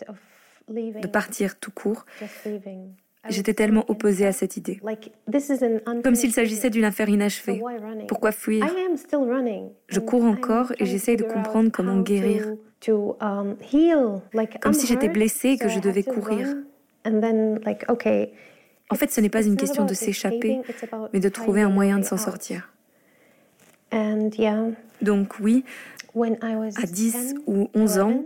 de 0.69 1.07
partir 1.07 1.59
tout 1.59 1.71
court. 1.71 2.05
J'étais 3.29 3.53
tellement 3.53 3.85
opposée 3.87 4.25
à 4.25 4.33
cette 4.33 4.57
idée. 4.57 4.81
Comme 6.03 6.15
s'il 6.15 6.33
s'agissait 6.33 6.69
d'une 6.69 6.83
affaire 6.83 7.07
inachevée. 7.07 7.61
Pourquoi 8.07 8.31
fuir? 8.31 8.65
Je 9.87 9.99
cours 9.99 10.25
encore 10.25 10.73
et 10.79 10.85
j'essaye 10.85 11.15
de 11.15 11.23
comprendre 11.23 11.71
comment 11.71 12.01
guérir. 12.01 12.53
Um, 13.21 13.55
Comme 14.61 14.73
si 14.73 14.87
j'étais 14.87 15.07
blessée 15.07 15.49
et 15.49 15.57
que 15.57 15.69
je 15.69 15.79
devais 15.79 16.03
courir. 16.03 16.55
En 18.89 18.95
fait, 18.95 19.11
ce 19.11 19.21
n'est 19.21 19.29
pas 19.29 19.43
une 19.43 19.55
question 19.55 19.85
de 19.85 19.93
s'échapper, 19.93 20.59
mais 21.13 21.19
de 21.19 21.29
trouver 21.29 21.61
un 21.61 21.69
moyen 21.69 21.99
de 21.99 22.03
s'en 22.03 22.17
sortir. 22.17 22.73
Donc 25.01 25.39
oui, 25.39 25.63
à 26.15 26.85
10 26.85 26.91
10 26.91 27.35
ou 27.47 27.69
11 27.73 27.99
ans, 27.99 28.25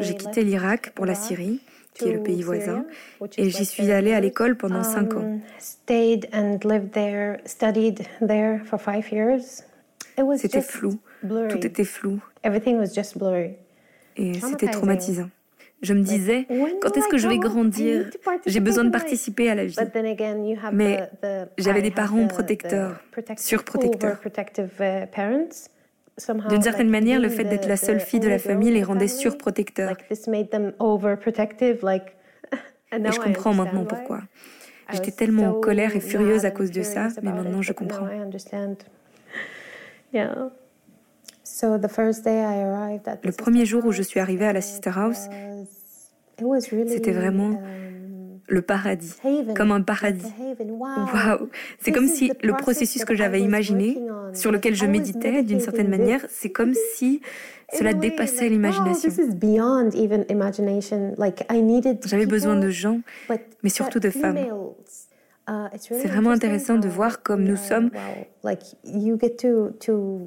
j'ai 0.00 0.16
quitté 0.16 0.42
l'Irak 0.42 0.92
pour 0.94 1.06
la 1.06 1.14
Syrie, 1.14 1.60
qui 1.96 2.08
est 2.08 2.12
le 2.12 2.22
pays 2.22 2.42
voisin, 2.42 2.84
et 3.36 3.50
j'y 3.50 3.64
suis 3.64 3.90
allée 3.90 4.12
à 4.12 4.20
l'école 4.20 4.56
pendant 4.56 4.82
5 4.82 5.14
ans. 5.14 5.20
Um, 5.20 5.40
Stayed 5.58 6.28
and 6.32 6.58
lived 6.64 6.92
there, 6.92 7.38
studied 7.44 8.06
there 8.20 8.60
for 8.64 8.78
five 8.78 9.10
years. 9.10 9.62
It 10.18 10.24
was 10.24 10.38
C'était 10.38 10.62
flou, 10.62 10.98
tout 11.22 11.66
était 11.66 11.84
flou, 11.84 12.20
et 14.16 14.34
c'était 14.40 14.68
traumatisant. 14.68 15.30
Je 15.82 15.92
me 15.92 16.00
disais, 16.00 16.46
quand 16.80 16.96
est-ce 16.96 17.08
que 17.08 17.18
je 17.18 17.28
vais 17.28 17.38
grandir? 17.38 18.10
J'ai 18.46 18.60
besoin 18.60 18.84
de 18.84 18.90
participer 18.90 19.50
à 19.50 19.54
la 19.54 19.66
vie. 19.66 19.76
But 19.76 19.92
then 19.92 20.06
again, 20.06 20.44
you 20.44 20.56
have 20.62 20.72
Mais 20.72 21.10
j'avais 21.58 21.82
des 21.82 21.90
parents 21.90 22.26
protecteurs, 22.26 22.96
surprotecteurs. 23.36 24.18
D'une 26.48 26.62
certaine 26.62 26.88
manière, 26.88 27.20
le 27.20 27.28
fait 27.28 27.44
d'être 27.44 27.68
la 27.68 27.76
seule 27.76 28.00
fille 28.00 28.20
de 28.20 28.28
la 28.28 28.38
famille 28.38 28.70
les 28.72 28.82
rendait 28.82 29.08
surprotecteurs. 29.08 29.96
Et 32.92 33.12
je 33.12 33.20
comprends 33.20 33.52
maintenant 33.54 33.84
pourquoi. 33.84 34.20
J'étais 34.92 35.10
tellement 35.10 35.48
en 35.48 35.60
colère 35.60 35.96
et 35.96 36.00
furieuse 36.00 36.44
à 36.44 36.50
cause 36.52 36.70
de 36.70 36.82
ça, 36.82 37.08
mais 37.22 37.32
maintenant 37.32 37.60
je 37.60 37.72
comprends. 37.72 38.08
I 38.08 38.20
understand. 38.20 38.76
Yeah. 40.12 40.50
So 41.42 41.78
the 41.78 41.88
first 41.88 42.24
day 42.24 42.38
I 42.40 42.62
arrived 42.62 43.08
at 43.08 43.16
the 43.16 43.26
Le 43.26 43.32
premier 43.32 43.66
jour 43.66 43.84
où 43.84 43.90
je 43.92 44.02
suis 44.02 44.20
arrivée 44.20 44.46
à 44.46 44.52
la 44.52 44.60
Sister 44.60 44.90
House, 44.94 45.26
was- 45.28 45.64
it 46.38 46.44
was 46.44 46.70
really, 46.70 46.88
c'était 46.88 47.10
vraiment 47.10 47.48
um, 47.48 47.58
le 48.48 48.62
paradis, 48.62 49.14
comme 49.56 49.72
un 49.72 49.78
like 49.78 49.86
paradis. 49.86 50.32
Waouh 50.68 51.48
C'est 51.80 51.92
comme 51.92 52.08
si 52.08 52.32
le 52.42 52.52
process 52.52 52.76
processus 52.76 53.04
que 53.04 53.14
j'avais 53.14 53.40
imaginé, 53.40 53.98
sur 54.34 54.52
lequel 54.52 54.74
je 54.74 54.86
méditais 54.86 55.42
d'une 55.42 55.60
certaine 55.60 55.88
manière, 55.88 56.24
c'est 56.28 56.50
comme 56.50 56.74
si 56.94 57.20
cela 57.72 57.94
dépassait 57.94 58.48
l'imagination. 58.48 59.10
J'avais 62.04 62.26
besoin 62.26 62.56
de 62.56 62.70
gens, 62.70 63.00
mais 63.62 63.70
surtout 63.70 64.00
de 64.00 64.10
femmes. 64.10 64.38
Uh, 65.48 65.68
C'est 65.78 66.08
vraiment 66.08 66.30
intéressant 66.30 66.76
de 66.76 66.88
voir 66.88 67.22
comme 67.22 67.44
nous 67.44 67.56
sommes. 67.56 67.90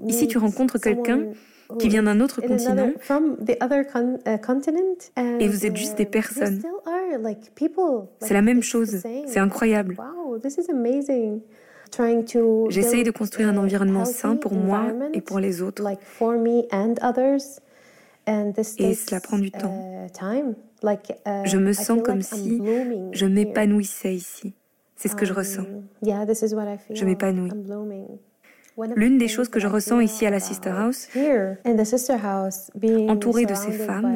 Ici, 0.07 0.27
tu 0.27 0.37
rencontres 0.37 0.77
quelqu'un 0.77 1.25
qui 1.77 1.87
vient 1.89 2.03
d'un 2.03 2.19
autre 2.19 2.41
continent 2.41 2.89
uh, 2.89 4.39
continent, 4.41 4.95
et 5.39 5.47
vous 5.47 5.65
êtes 5.65 5.75
juste 5.75 5.97
des 5.97 6.05
personnes. 6.05 6.61
C'est 8.21 8.33
la 8.33 8.41
même 8.41 8.63
chose. 8.63 9.01
C'est 9.27 9.39
incroyable. 9.39 9.95
Wow, 9.99 10.39
this 10.39 10.57
is 10.57 10.69
amazing. 10.71 11.41
Trying 11.91 12.23
to 12.25 12.67
J'essaye 12.69 13.03
de 13.03 13.11
construire 13.11 13.49
un 13.49 13.57
environnement 13.57 14.05
sain 14.05 14.35
pour 14.35 14.53
moi 14.53 14.79
environment, 14.79 15.09
et 15.13 15.21
pour 15.21 15.39
les 15.39 15.61
autres. 15.63 15.81
like 15.83 16.01
for 16.03 16.33
me 16.33 16.63
and 16.71 16.95
others. 17.01 17.59
And 18.27 18.51
this 18.53 18.75
Et 18.77 18.93
cela 18.93 19.19
prend 19.21 19.39
du 19.39 19.49
temps. 19.51 19.73
uh, 19.73 20.09
time. 20.11 20.53
Like, 20.83 21.17
uh, 21.25 21.45
Je 21.45 21.57
me 21.57 21.71
I 21.71 21.73
sens 21.73 21.95
feel 21.97 22.03
comme 22.03 22.21
si 22.21 22.61
je 23.11 23.25
here. 23.25 23.29
m'épanouissais 23.33 24.13
ici. 24.13 24.53
C'est 24.95 25.07
ce 25.07 25.15
que 25.15 25.25
je 25.25 25.31
Um, 25.33 25.37
ressens. 25.37 25.65
yeah, 26.03 26.25
this 26.27 26.43
is 26.43 26.53
what 26.53 26.71
I 26.71 26.77
feel. 26.77 26.95
Je 26.95 27.05
m'épanouis. 27.05 27.49
L'une 28.95 29.17
des 29.17 29.27
choses 29.27 29.49
que 29.49 29.59
je 29.59 29.67
ressens 29.67 29.99
ici 29.99 30.25
à 30.25 30.29
la 30.29 30.39
Sister 30.39 30.69
House, 30.69 31.07
entourée 33.07 33.45
de 33.45 33.53
ces 33.53 33.71
femmes, 33.71 34.15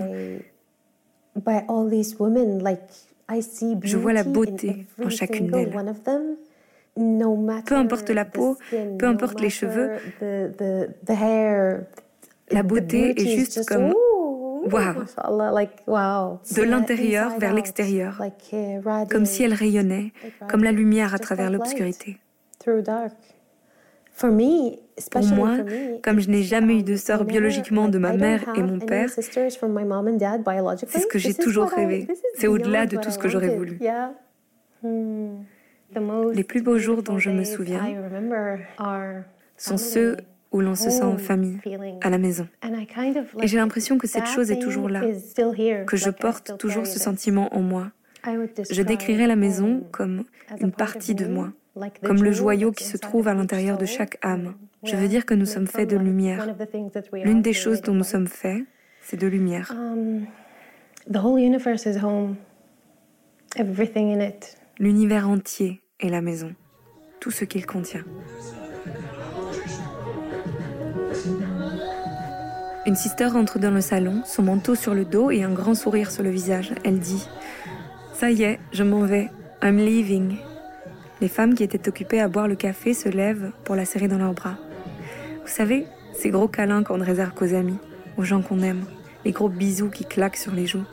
Je 3.83 3.97
vois 3.97 4.13
la 4.13 4.23
beauté 4.23 4.85
en 5.03 5.09
chacune 5.09 5.47
d'elles. 5.47 5.71
Peu 7.65 7.75
importe 7.75 8.09
la 8.09 8.25
peau, 8.25 8.57
peu 8.99 9.07
importe 9.07 9.41
les 9.41 9.49
cheveux, 9.49 9.91
La 12.51 12.63
beauté 12.63 13.19
est 13.19 13.27
juste 13.27 13.53
just, 13.55 13.67
comme 13.67 13.93
wow. 14.65 16.39
De 16.55 16.61
l'intérieur 16.61 17.39
vers 17.39 17.53
l'extérieur, 17.53 18.21
comme 19.09 19.25
si 19.25 19.43
elle 19.43 19.53
rayonnait, 19.53 20.11
comme 20.49 20.63
la 20.63 20.71
lumière 20.71 21.13
à 21.13 21.19
travers 21.19 21.49
l'obscurité. 21.49 22.19
through 22.63 22.81
dark. 22.81 23.11
For 23.13 24.02
me, 24.02 24.02
Pour 24.19 24.29
moi, 24.29 25.55
for 25.55 25.65
me, 25.65 26.01
comme 26.01 26.19
je 26.19 26.29
n'ai 26.29 26.43
jamais 26.43 26.75
eu 26.75 26.79
um, 26.79 26.83
de 26.83 26.95
sœur 26.95 27.17
I 27.17 27.23
never- 27.23 27.31
biologiquement 27.31 27.89
de 27.89 27.97
ma 27.97 28.13
mère 28.13 28.43
et 28.55 28.61
mon 28.61 28.79
père, 28.79 29.09
sisters 29.09 29.51
from 29.57 29.73
my 29.73 29.83
mom 29.83 30.07
and 30.07 30.17
dad 30.17 30.43
biologically. 30.43 30.91
c'est 30.91 30.99
ce 30.99 31.07
que 31.07 31.17
j'ai 31.17 31.33
toujours 31.33 31.69
rêvé. 31.69 32.07
C'est 32.35 32.47
au-delà 32.47 32.85
de 32.85 32.97
tout 32.97 33.09
ce 33.09 33.17
que 33.17 33.27
j'aurais 33.27 33.55
voulu. 33.55 33.79
Hmm. 34.83 35.43
Les 36.33 36.43
plus 36.43 36.61
beaux 36.61 36.77
jours 36.77 37.03
dont 37.03 37.17
je 37.17 37.29
me 37.29 37.43
souviens 37.43 37.87
I 37.87 37.95
remember 37.97 38.59
are 38.77 39.23
sont 39.57 39.77
ceux 39.77 40.17
où 40.51 40.61
l'on 40.61 40.75
se 40.75 40.89
sent 40.89 41.03
en 41.03 41.17
famille, 41.17 41.57
à 42.01 42.09
la 42.09 42.17
maison. 42.17 42.47
And 42.63 42.75
I 42.75 42.85
kind 42.85 43.17
of, 43.17 43.25
Et 43.41 43.47
j'ai 43.47 43.57
l'impression 43.57 43.97
que 43.97 44.07
cette 44.07 44.27
chose 44.27 44.51
est 44.51 44.59
toujours 44.59 44.87
là, 44.87 45.01
que 45.85 45.97
je 45.97 46.09
porte 46.11 46.57
toujours 46.57 46.85
ce 46.85 46.99
sentiment 46.99 47.53
en 47.55 47.61
moi. 47.61 47.91
I 48.25 48.37
would 48.37 48.51
Je 48.69 48.81
décrirais 48.81 49.27
la 49.27 49.35
maison 49.35 49.83
comme 49.91 50.23
as 50.49 50.53
a 50.53 50.57
une 50.61 50.71
part 50.71 50.87
of 50.87 50.93
partie 50.93 51.15
de 51.15 51.25
me, 51.25 51.33
moi, 51.33 51.53
comme 52.03 52.23
le 52.23 52.31
joyau 52.31 52.71
qui 52.71 52.83
se 52.83 52.97
trouve 52.97 53.27
à 53.27 53.33
l'intérieur 53.33 53.77
de 53.77 53.85
chaque 53.85 54.17
âme. 54.21 54.55
Je 54.83 54.95
veux 54.95 55.07
dire 55.07 55.25
que 55.25 55.33
nous 55.33 55.45
sommes 55.45 55.67
faits 55.67 55.89
de 55.89 55.97
lumière. 55.97 56.47
L'une 57.13 57.41
des 57.41 57.53
choses 57.53 57.81
dont 57.81 57.93
nous 57.93 58.03
sommes 58.03 58.27
faits, 58.27 58.63
c'est 59.01 59.17
de 59.17 59.27
lumière. 59.27 59.71
Um, 59.75 60.25
the 61.11 61.17
whole 61.17 61.39
universe 61.39 61.85
is 61.85 61.97
home. 61.97 62.37
Everything 63.55 64.13
in 64.13 64.21
it. 64.21 64.57
L'univers 64.79 65.29
entier 65.29 65.81
est 65.99 66.09
la 66.09 66.21
maison, 66.21 66.53
tout 67.19 67.31
ce 67.31 67.45
qu'il 67.45 67.65
contient. 67.65 68.03
Une 72.85 72.95
sister 72.95 73.27
entre 73.35 73.59
dans 73.59 73.71
le 73.71 73.79
salon, 73.79 74.23
son 74.25 74.43
manteau 74.43 74.75
sur 74.75 74.93
le 74.93 75.05
dos 75.05 75.31
et 75.31 75.43
un 75.43 75.53
grand 75.53 75.75
sourire 75.75 76.11
sur 76.11 76.23
le 76.23 76.29
visage. 76.29 76.73
Elle 76.83 76.99
dit 76.99 77.25
Ça 78.13 78.29
y 78.29 78.43
est, 78.43 78.59
je 78.71 78.83
m'en 78.83 79.01
vais. 79.01 79.29
I'm 79.61 79.77
leaving. 79.77 80.37
Les 81.23 81.29
femmes 81.29 81.55
qui 81.55 81.63
étaient 81.63 81.87
occupées 81.87 82.19
à 82.19 82.27
boire 82.27 82.49
le 82.49 82.55
café 82.55 82.93
se 82.93 83.07
lèvent 83.07 83.51
pour 83.63 83.77
la 83.77 83.85
serrer 83.85 84.09
dans 84.09 84.17
leurs 84.17 84.33
bras. 84.33 84.57
Vous 85.41 85.47
savez, 85.47 85.87
ces 86.11 86.31
gros 86.31 86.49
câlins 86.49 86.83
qu'on 86.83 86.97
ne 86.97 87.05
réserve 87.05 87.31
qu'aux 87.31 87.55
amis, 87.55 87.77
aux 88.17 88.25
gens 88.25 88.41
qu'on 88.41 88.59
aime, 88.59 88.83
les 89.23 89.31
gros 89.31 89.47
bisous 89.47 89.89
qui 89.89 90.03
claquent 90.03 90.35
sur 90.35 90.51
les 90.51 90.67
joues. 90.67 90.83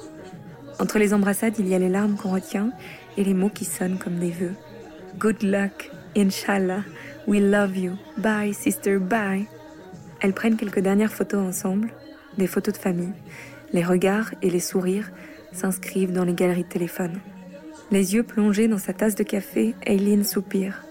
Entre 0.79 1.01
les 1.01 1.15
embrassades, 1.15 1.59
il 1.59 1.67
y 1.67 1.75
a 1.75 1.81
les 1.81 1.89
larmes 1.89 2.15
qu'on 2.15 2.31
retient 2.31 2.71
et 3.17 3.25
les 3.25 3.35
mots 3.35 3.49
qui 3.49 3.65
sonnent 3.65 3.99
comme 3.99 4.21
des 4.21 4.31
vœux. 4.31 4.55
Good 5.19 5.43
luck, 5.43 5.91
Inshallah, 6.17 6.85
we 7.27 7.41
love 7.41 7.77
you, 7.77 7.97
bye 8.17 8.55
sister, 8.55 8.99
bye. 8.99 9.47
Elles 10.21 10.33
prennent 10.33 10.57
quelques 10.57 10.79
dernières 10.79 11.13
photos 11.13 11.45
ensemble, 11.45 11.91
des 12.39 12.47
photos 12.47 12.75
de 12.75 12.79
famille. 12.79 13.15
Les 13.73 13.83
regards 13.83 14.31
et 14.43 14.51
les 14.51 14.61
sourires 14.61 15.11
s'inscrivent 15.51 16.13
dans 16.13 16.25
les 16.25 16.35
galeries 16.35 16.63
de 16.63 16.69
téléphone. 16.69 17.19
Les 17.91 18.15
yeux 18.15 18.23
plongés 18.23 18.69
dans 18.69 18.79
sa 18.79 18.93
tasse 18.93 19.17
de 19.17 19.25
café, 19.25 19.75
Aileen 19.85 20.23
soupire. 20.23 20.85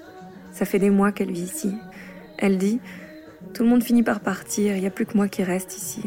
Ça 0.51 0.65
fait 0.65 0.79
des 0.79 0.89
mois 0.89 1.13
qu'elle 1.13 1.31
vit 1.31 1.43
ici. 1.43 1.73
Elle 2.38 2.57
dit 2.57 2.81
Tout 3.53 3.63
le 3.63 3.69
monde 3.69 3.83
finit 3.83 4.03
par 4.03 4.19
partir, 4.19 4.75
il 4.75 4.81
n'y 4.81 4.88
a 4.88 4.91
plus 4.91 5.05
que 5.05 5.15
moi 5.15 5.29
qui 5.29 5.41
reste 5.41 5.77
ici. 5.77 6.01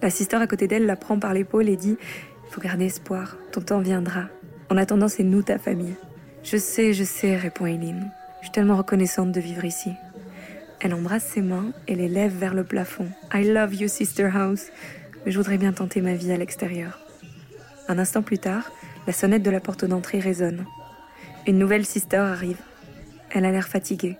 La 0.00 0.08
sister 0.08 0.36
à 0.36 0.46
côté 0.46 0.66
d'elle 0.66 0.86
la 0.86 0.96
prend 0.96 1.18
par 1.18 1.34
l'épaule 1.34 1.68
et 1.68 1.76
dit 1.76 1.98
Il 2.00 2.50
faut 2.50 2.62
garder 2.62 2.86
espoir, 2.86 3.36
ton 3.52 3.60
temps 3.60 3.80
viendra. 3.80 4.28
En 4.70 4.78
attendant, 4.78 5.08
c'est 5.08 5.22
nous 5.22 5.42
ta 5.42 5.58
famille. 5.58 5.96
Je 6.42 6.56
sais, 6.56 6.94
je 6.94 7.04
sais, 7.04 7.36
répond 7.36 7.66
Eileen. 7.66 8.10
Je 8.40 8.46
suis 8.46 8.52
tellement 8.52 8.76
reconnaissante 8.76 9.32
de 9.32 9.40
vivre 9.40 9.66
ici. 9.66 9.90
Elle 10.80 10.94
embrasse 10.94 11.26
ses 11.26 11.42
mains 11.42 11.72
et 11.88 11.94
les 11.94 12.08
lève 12.08 12.34
vers 12.34 12.54
le 12.54 12.64
plafond. 12.64 13.08
I 13.34 13.44
love 13.44 13.74
you, 13.74 13.88
sister 13.88 14.30
house. 14.34 14.68
Mais 15.26 15.32
je 15.32 15.36
voudrais 15.36 15.58
bien 15.58 15.74
tenter 15.74 16.00
ma 16.00 16.14
vie 16.14 16.32
à 16.32 16.38
l'extérieur. 16.38 17.00
Un 17.88 17.98
instant 17.98 18.22
plus 18.22 18.38
tard, 18.38 18.72
la 19.06 19.12
sonnette 19.12 19.42
de 19.42 19.50
la 19.50 19.60
porte 19.60 19.84
d'entrée 19.84 20.20
résonne. 20.20 20.66
Une 21.46 21.58
nouvelle 21.58 21.86
sister 21.86 22.16
arrive. 22.16 22.60
Elle 23.30 23.44
a 23.44 23.52
l'air 23.52 23.68
fatiguée. 23.68 24.16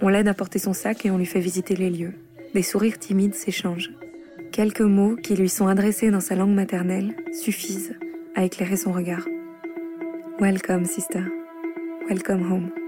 On 0.00 0.08
l'aide 0.08 0.28
à 0.28 0.34
porter 0.34 0.58
son 0.58 0.72
sac 0.72 1.06
et 1.06 1.10
on 1.10 1.18
lui 1.18 1.26
fait 1.26 1.40
visiter 1.40 1.76
les 1.76 1.90
lieux. 1.90 2.14
Des 2.54 2.62
sourires 2.62 2.98
timides 2.98 3.34
s'échangent. 3.34 3.90
Quelques 4.52 4.82
mots 4.82 5.16
qui 5.16 5.34
lui 5.34 5.48
sont 5.48 5.66
adressés 5.66 6.10
dans 6.10 6.20
sa 6.20 6.36
langue 6.36 6.54
maternelle 6.54 7.16
suffisent 7.32 7.96
à 8.36 8.44
éclairer 8.44 8.76
son 8.76 8.92
regard. 8.92 9.26
Welcome, 10.40 10.84
sister. 10.84 11.24
Welcome 12.08 12.50
home. 12.50 12.83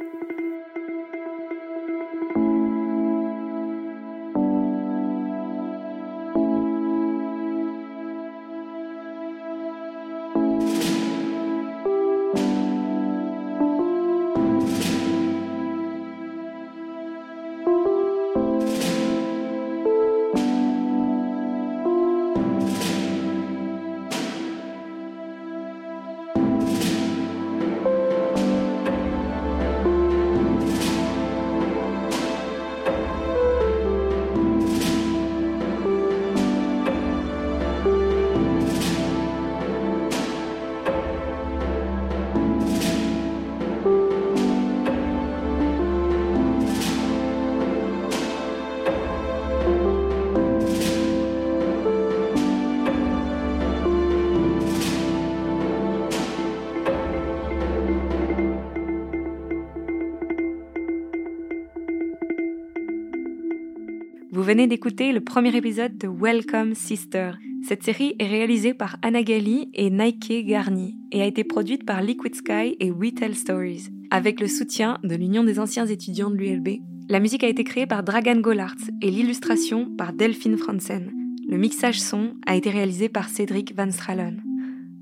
Venez 64.47 64.69
d'écouter 64.69 65.11
le 65.11 65.21
premier 65.21 65.57
épisode 65.57 65.99
de 65.99 66.07
Welcome 66.07 66.77
Sister. 66.77 67.33
Cette 67.67 67.83
série 67.83 68.15
est 68.21 68.29
réalisée 68.29 68.75
par 68.75 68.97
Anna 69.03 69.25
Gali 69.25 69.69
et 69.75 69.91
Nike 69.91 70.47
Garni 70.47 70.97
et 71.11 71.21
a 71.21 71.27
été 71.27 71.43
produite 71.43 71.85
par 71.85 72.01
Liquid 72.01 72.33
Sky 72.37 72.77
et 72.79 72.93
We 72.93 73.13
Tell 73.13 73.35
Stories, 73.35 73.89
avec 74.13 74.39
le 74.39 74.47
soutien 74.47 74.99
de 75.03 75.17
l'Union 75.17 75.43
des 75.43 75.59
anciens 75.59 75.87
étudiants 75.87 76.31
de 76.31 76.37
l'ULB. 76.37 76.79
La 77.09 77.19
musique 77.19 77.43
a 77.43 77.49
été 77.49 77.65
créée 77.65 77.89
par 77.89 78.05
Dragan 78.05 78.37
Gollartz 78.37 78.89
et 79.03 79.11
l'illustration 79.11 79.91
par 79.99 80.13
Delphine 80.13 80.57
Franzen. 80.57 81.11
Le 81.49 81.59
mixage 81.59 82.01
son 82.01 82.35
a 82.47 82.55
été 82.55 82.71
réalisé 82.71 83.09
par 83.09 83.29
Cédric 83.29 83.75
Van 83.77 83.91
Stralen. 83.91 84.45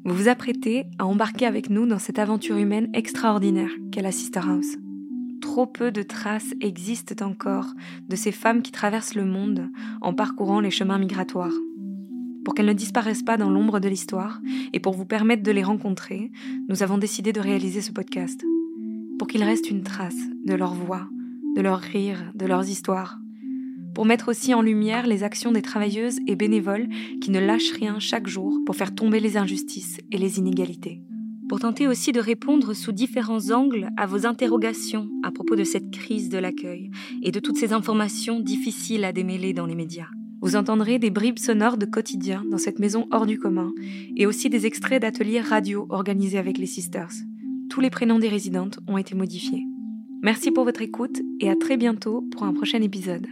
Vous 0.06 0.14
vous 0.14 0.28
apprêtez 0.28 0.84
à 0.98 1.04
embarquer 1.04 1.44
avec 1.44 1.68
nous 1.68 1.84
dans 1.84 1.98
cette 1.98 2.18
aventure 2.18 2.56
humaine 2.56 2.88
extraordinaire 2.94 3.72
qu'est 3.92 4.00
la 4.00 4.10
Sister 4.10 4.40
House. 4.42 4.78
Trop 5.40 5.66
peu 5.66 5.90
de 5.90 6.02
traces 6.02 6.54
existent 6.60 7.24
encore 7.24 7.74
de 8.08 8.16
ces 8.16 8.32
femmes 8.32 8.62
qui 8.62 8.72
traversent 8.72 9.14
le 9.14 9.24
monde 9.24 9.68
en 10.00 10.14
parcourant 10.14 10.60
les 10.60 10.70
chemins 10.70 10.98
migratoires. 10.98 11.54
Pour 12.44 12.54
qu'elles 12.54 12.66
ne 12.66 12.72
disparaissent 12.72 13.22
pas 13.22 13.36
dans 13.36 13.50
l'ombre 13.50 13.80
de 13.80 13.88
l'histoire 13.88 14.40
et 14.72 14.80
pour 14.80 14.94
vous 14.94 15.06
permettre 15.06 15.42
de 15.42 15.50
les 15.50 15.62
rencontrer, 15.62 16.30
nous 16.68 16.82
avons 16.82 16.98
décidé 16.98 17.32
de 17.32 17.40
réaliser 17.40 17.80
ce 17.80 17.92
podcast. 17.92 18.44
Pour 19.18 19.28
qu'il 19.28 19.42
reste 19.42 19.70
une 19.70 19.82
trace 19.82 20.18
de 20.44 20.54
leur 20.54 20.74
voix, 20.74 21.08
de 21.56 21.62
leurs 21.62 21.80
rires, 21.80 22.32
de 22.34 22.46
leurs 22.46 22.68
histoires. 22.68 23.18
Pour 23.94 24.06
mettre 24.06 24.28
aussi 24.28 24.52
en 24.54 24.60
lumière 24.60 25.06
les 25.06 25.22
actions 25.22 25.52
des 25.52 25.62
travailleuses 25.62 26.18
et 26.26 26.36
bénévoles 26.36 26.88
qui 27.20 27.30
ne 27.30 27.40
lâchent 27.40 27.72
rien 27.72 27.98
chaque 28.00 28.26
jour 28.26 28.58
pour 28.66 28.76
faire 28.76 28.94
tomber 28.94 29.20
les 29.20 29.36
injustices 29.36 29.98
et 30.10 30.18
les 30.18 30.38
inégalités 30.38 31.00
pour 31.48 31.60
tenter 31.60 31.86
aussi 31.86 32.12
de 32.12 32.20
répondre 32.20 32.74
sous 32.74 32.92
différents 32.92 33.50
angles 33.50 33.88
à 33.96 34.06
vos 34.06 34.26
interrogations 34.26 35.08
à 35.22 35.30
propos 35.30 35.56
de 35.56 35.64
cette 35.64 35.90
crise 35.90 36.28
de 36.28 36.38
l'accueil 36.38 36.90
et 37.22 37.30
de 37.30 37.40
toutes 37.40 37.58
ces 37.58 37.72
informations 37.72 38.40
difficiles 38.40 39.04
à 39.04 39.12
démêler 39.12 39.52
dans 39.52 39.66
les 39.66 39.74
médias. 39.74 40.08
Vous 40.40 40.56
entendrez 40.56 40.98
des 40.98 41.10
bribes 41.10 41.38
sonores 41.38 41.78
de 41.78 41.86
quotidien 41.86 42.44
dans 42.50 42.58
cette 42.58 42.78
maison 42.78 43.06
hors 43.10 43.26
du 43.26 43.38
commun 43.38 43.72
et 44.16 44.26
aussi 44.26 44.50
des 44.50 44.66
extraits 44.66 45.00
d'ateliers 45.00 45.40
radio 45.40 45.86
organisés 45.88 46.38
avec 46.38 46.58
les 46.58 46.66
Sisters. 46.66 47.12
Tous 47.70 47.80
les 47.80 47.90
prénoms 47.90 48.18
des 48.18 48.28
résidentes 48.28 48.78
ont 48.86 48.98
été 48.98 49.14
modifiés. 49.14 49.64
Merci 50.22 50.50
pour 50.50 50.64
votre 50.64 50.82
écoute 50.82 51.20
et 51.40 51.50
à 51.50 51.56
très 51.56 51.76
bientôt 51.76 52.22
pour 52.30 52.44
un 52.44 52.52
prochain 52.52 52.82
épisode. 52.82 53.26